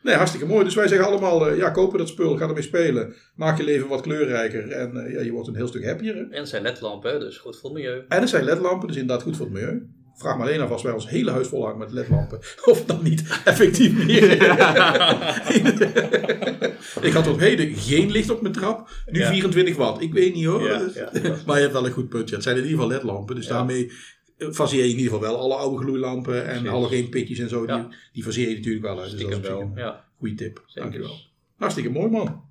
Nee, 0.04 0.14
hartstikke 0.14 0.46
mooi. 0.46 0.64
Dus 0.64 0.74
wij 0.74 0.88
zeggen 0.88 1.06
allemaal, 1.08 1.48
eh, 1.48 1.56
ja, 1.56 1.70
kopen 1.70 1.98
dat 1.98 2.08
spul, 2.08 2.36
ga 2.36 2.46
ermee 2.48 2.62
spelen. 2.62 3.14
Maak 3.36 3.56
je 3.58 3.64
leven 3.64 3.88
wat 3.88 4.00
kleurrijker 4.00 4.70
en 4.70 4.96
eh, 4.96 5.12
ja, 5.12 5.20
je 5.20 5.30
wordt 5.32 5.48
een 5.48 5.54
heel 5.56 5.66
stuk 5.68 5.84
happier. 5.84 6.14
hè. 6.14 6.20
En 6.20 6.38
het 6.38 6.48
zijn 6.48 6.62
ledlampen, 6.62 7.20
dus 7.20 7.38
goed 7.38 7.56
voor 7.58 7.70
het 7.70 7.78
milieu. 7.78 8.04
En 8.08 8.20
het 8.20 8.28
zijn 8.28 8.44
ledlampen, 8.44 8.88
dus 8.88 8.96
inderdaad 8.96 9.24
goed 9.24 9.36
voor 9.36 9.46
het 9.46 9.54
milieu. 9.54 9.86
Vraag 10.16 10.36
maar 10.36 10.46
alleen 10.46 10.60
af 10.60 10.70
als 10.70 10.82
wij 10.82 10.92
ons 10.92 11.08
hele 11.08 11.30
huis 11.30 11.48
volhangen 11.48 11.78
met 11.78 11.92
ledlampen. 11.92 12.38
Of 12.70 12.84
dan 12.84 12.98
niet 13.02 13.40
effectief 13.44 14.06
meer. 14.06 14.32
ik 17.08 17.12
had 17.12 17.26
op 17.26 17.38
heden 17.38 17.74
geen 17.74 18.10
licht 18.10 18.30
op 18.30 18.40
mijn 18.40 18.52
trap. 18.54 18.88
Nu 19.06 19.18
Ja. 19.18 19.28
24 19.30 19.76
watt. 19.76 20.02
Ik 20.02 20.12
weet 20.12 20.34
niet 20.34 20.44
hoor. 20.44 20.62
Ja, 20.68 20.78
Dus- 20.78 20.94
ja. 20.94 21.10
maar 21.46 21.56
je 21.56 21.60
hebt 21.62 21.72
wel 21.72 21.86
een 21.86 21.92
goed 21.92 22.08
punt. 22.08 22.28
Ja. 22.28 22.34
Het 22.34 22.44
zijn 22.44 22.56
in 22.56 22.62
ieder 22.62 22.78
geval 22.78 22.92
ledlampen. 22.94 23.34
Dus 23.34 23.46
daarmee 23.46 23.92
faseer 24.38 24.78
je 24.84 24.90
in 24.90 24.96
ieder 24.96 25.04
geval 25.12 25.20
wel 25.20 25.38
alle 25.38 25.54
oude 25.54 25.76
gloeilampen 25.82 26.38
en 26.42 26.48
Precies. 26.50 26.68
halogeenpitjes 26.68 27.38
en 27.38 27.48
zo. 27.48 27.66
Die, 27.66 27.74
Ja. 27.76 27.88
die 28.12 28.22
faseer 28.22 28.48
je 28.48 28.54
natuurlijk 28.56 28.84
wel 28.84 29.00
uit. 29.00 29.10
Dus 29.10 29.20
dat 29.20 29.30
is 29.30 29.38
wel. 29.48 29.60
een 29.60 29.72
Ja. 29.74 30.04
goede 30.18 30.34
tip. 30.34 30.62
Zeker. 30.66 30.82
Dankjewel. 30.82 31.16
Hartstikke 31.56 31.90
mooi 31.90 32.10
man. 32.10 32.42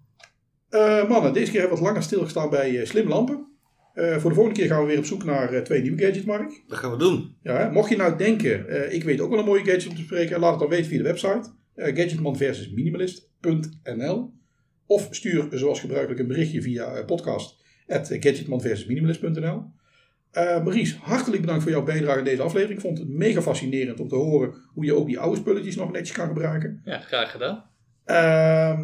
Eh, 0.70 1.10
mannen, 1.10 1.34
deze 1.34 1.52
keer 1.52 1.60
hebben 1.60 1.78
we 1.78 1.84
wat 1.84 1.92
langer 1.94 2.04
stilgestaan 2.08 2.50
bij 2.50 2.80
eh, 2.80 2.86
slim 2.86 3.08
lampen. 3.08 3.48
Eh, 3.94 4.18
voor 4.18 4.30
de 4.30 4.36
volgende 4.36 4.60
keer 4.60 4.68
gaan 4.70 4.82
we 4.82 4.88
weer 4.88 4.98
op 4.98 5.06
zoek 5.06 5.24
naar 5.24 5.54
eh, 5.54 5.62
twee 5.62 5.82
nieuwe 5.82 6.02
gadgets, 6.02 6.26
Mark. 6.26 6.64
Dat 6.68 6.78
gaan 6.78 6.92
we 6.92 6.98
doen. 6.98 7.36
Ja, 7.44 7.70
mocht 7.74 7.90
je 7.90 7.96
nou 7.96 8.18
denken, 8.18 8.68
eh, 8.68 8.94
ik 8.94 9.04
weet 9.04 9.22
ook 9.22 9.30
wel 9.30 9.40
een 9.40 9.46
mooie 9.46 9.64
gadget 9.64 9.84
om 9.88 9.90
te 9.96 10.02
bespreken, 10.02 10.40
laat 10.40 10.52
het 10.52 10.60
dan 10.60 10.70
weten 10.70 10.86
via 10.86 10.98
de 10.98 11.04
website. 11.04 11.52
eh, 11.76 11.96
gadgetman 11.96 12.38
versus 12.38 12.70
minimalist.nl 12.70 14.34
Of 14.86 15.08
stuur 15.12 15.48
zoals 15.52 15.80
gebruikelijk 15.80 16.20
een 16.20 16.28
berichtje 16.28 16.62
via 16.62 16.98
uh, 17.00 17.06
podcast 17.06 17.62
at 17.88 18.08
gadgetman 18.20 18.62
versus 18.62 18.86
minimalist.nl 18.86 19.64
uh, 20.34 20.64
Maries, 20.64 20.96
hartelijk 20.96 21.42
bedankt 21.42 21.64
voor 21.64 21.72
jouw 21.72 21.84
bijdrage 21.84 22.20
in 22.20 22.26
deze 22.26 22.42
aflevering. 22.42 22.80
Ik 22.80 22.86
vond 22.86 22.98
het 22.98 23.10
mega 23.10 23.42
fascinerend 23.42 24.00
om 24.00 24.08
te 24.08 24.16
horen 24.16 24.54
hoe 24.74 24.86
je 24.86 24.94
ook 24.94 25.08
die 25.08 25.20
oude 25.20 25.40
spulletjes 25.40 25.76
nog 25.76 25.92
netjes 25.92 26.18
kan 26.18 26.28
gebruiken. 26.28 26.82
Ja, 26.86 27.00
graag 27.00 27.32
gedaan. 27.32 27.64
Uh, 28.06 28.80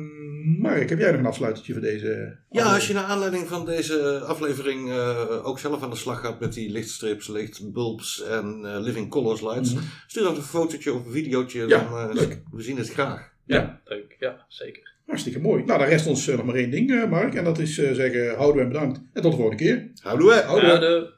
Mark, 0.60 0.90
heb 0.90 1.00
jij 1.00 1.12
nog 1.12 1.20
een 1.20 1.26
afsluitertje 1.26 1.74
voor 1.74 1.82
deze? 1.82 2.38
Ja, 2.50 2.74
als 2.74 2.88
je 2.88 2.94
naar 2.94 3.04
aanleiding 3.04 3.48
van 3.48 3.66
deze 3.66 4.20
aflevering 4.20 4.90
uh, 4.90 5.48
ook 5.48 5.60
zelf 5.60 5.84
aan 5.84 5.90
de 5.90 5.96
slag 5.96 6.20
gaat 6.22 6.40
met 6.40 6.54
die 6.54 6.72
lichtstrips, 6.72 7.28
lichtbulbs 7.28 8.24
en 8.24 8.62
uh, 8.64 8.80
living 8.80 9.10
colors 9.10 9.42
lights, 9.42 9.74
mm 9.74 9.80
-hmm. 9.80 9.88
stuur 10.08 10.24
dan 10.24 10.36
een 10.36 10.42
fotootje 10.42 10.94
of 10.94 11.06
een 11.06 11.12
videootje. 11.12 11.68
Ja, 11.68 11.90
dan, 11.90 12.14
leuk. 12.14 12.42
We 12.52 12.62
zien 12.62 12.78
het 12.78 12.90
graag. 12.90 13.32
Ja, 13.46 13.56
ja, 13.56 13.80
leuk. 13.86 14.16
Ja, 14.20 14.46
zeker. 14.48 14.94
Hartstikke 15.06 15.40
mooi. 15.40 15.64
Nou, 15.64 15.80
dan 15.80 15.88
rest 15.88 16.08
ons 16.08 16.26
nog 16.26 16.46
maar 16.46 16.56
één 16.56 16.72
ding, 16.72 17.10
Mark. 17.10 17.34
En 17.34 17.44
dat 17.44 17.60
is 17.60 17.76
zeggen, 17.76 18.36
houden 18.36 18.56
we 18.56 18.62
en 18.62 18.68
bedankt. 18.68 19.00
En 19.14 19.22
tot 19.22 19.32
de 19.32 19.38
volgende 19.38 19.64
keer. 19.64 19.92
Houden 20.02 20.28
we. 20.28 20.34
Houden 20.34 20.80
we. 20.80 21.18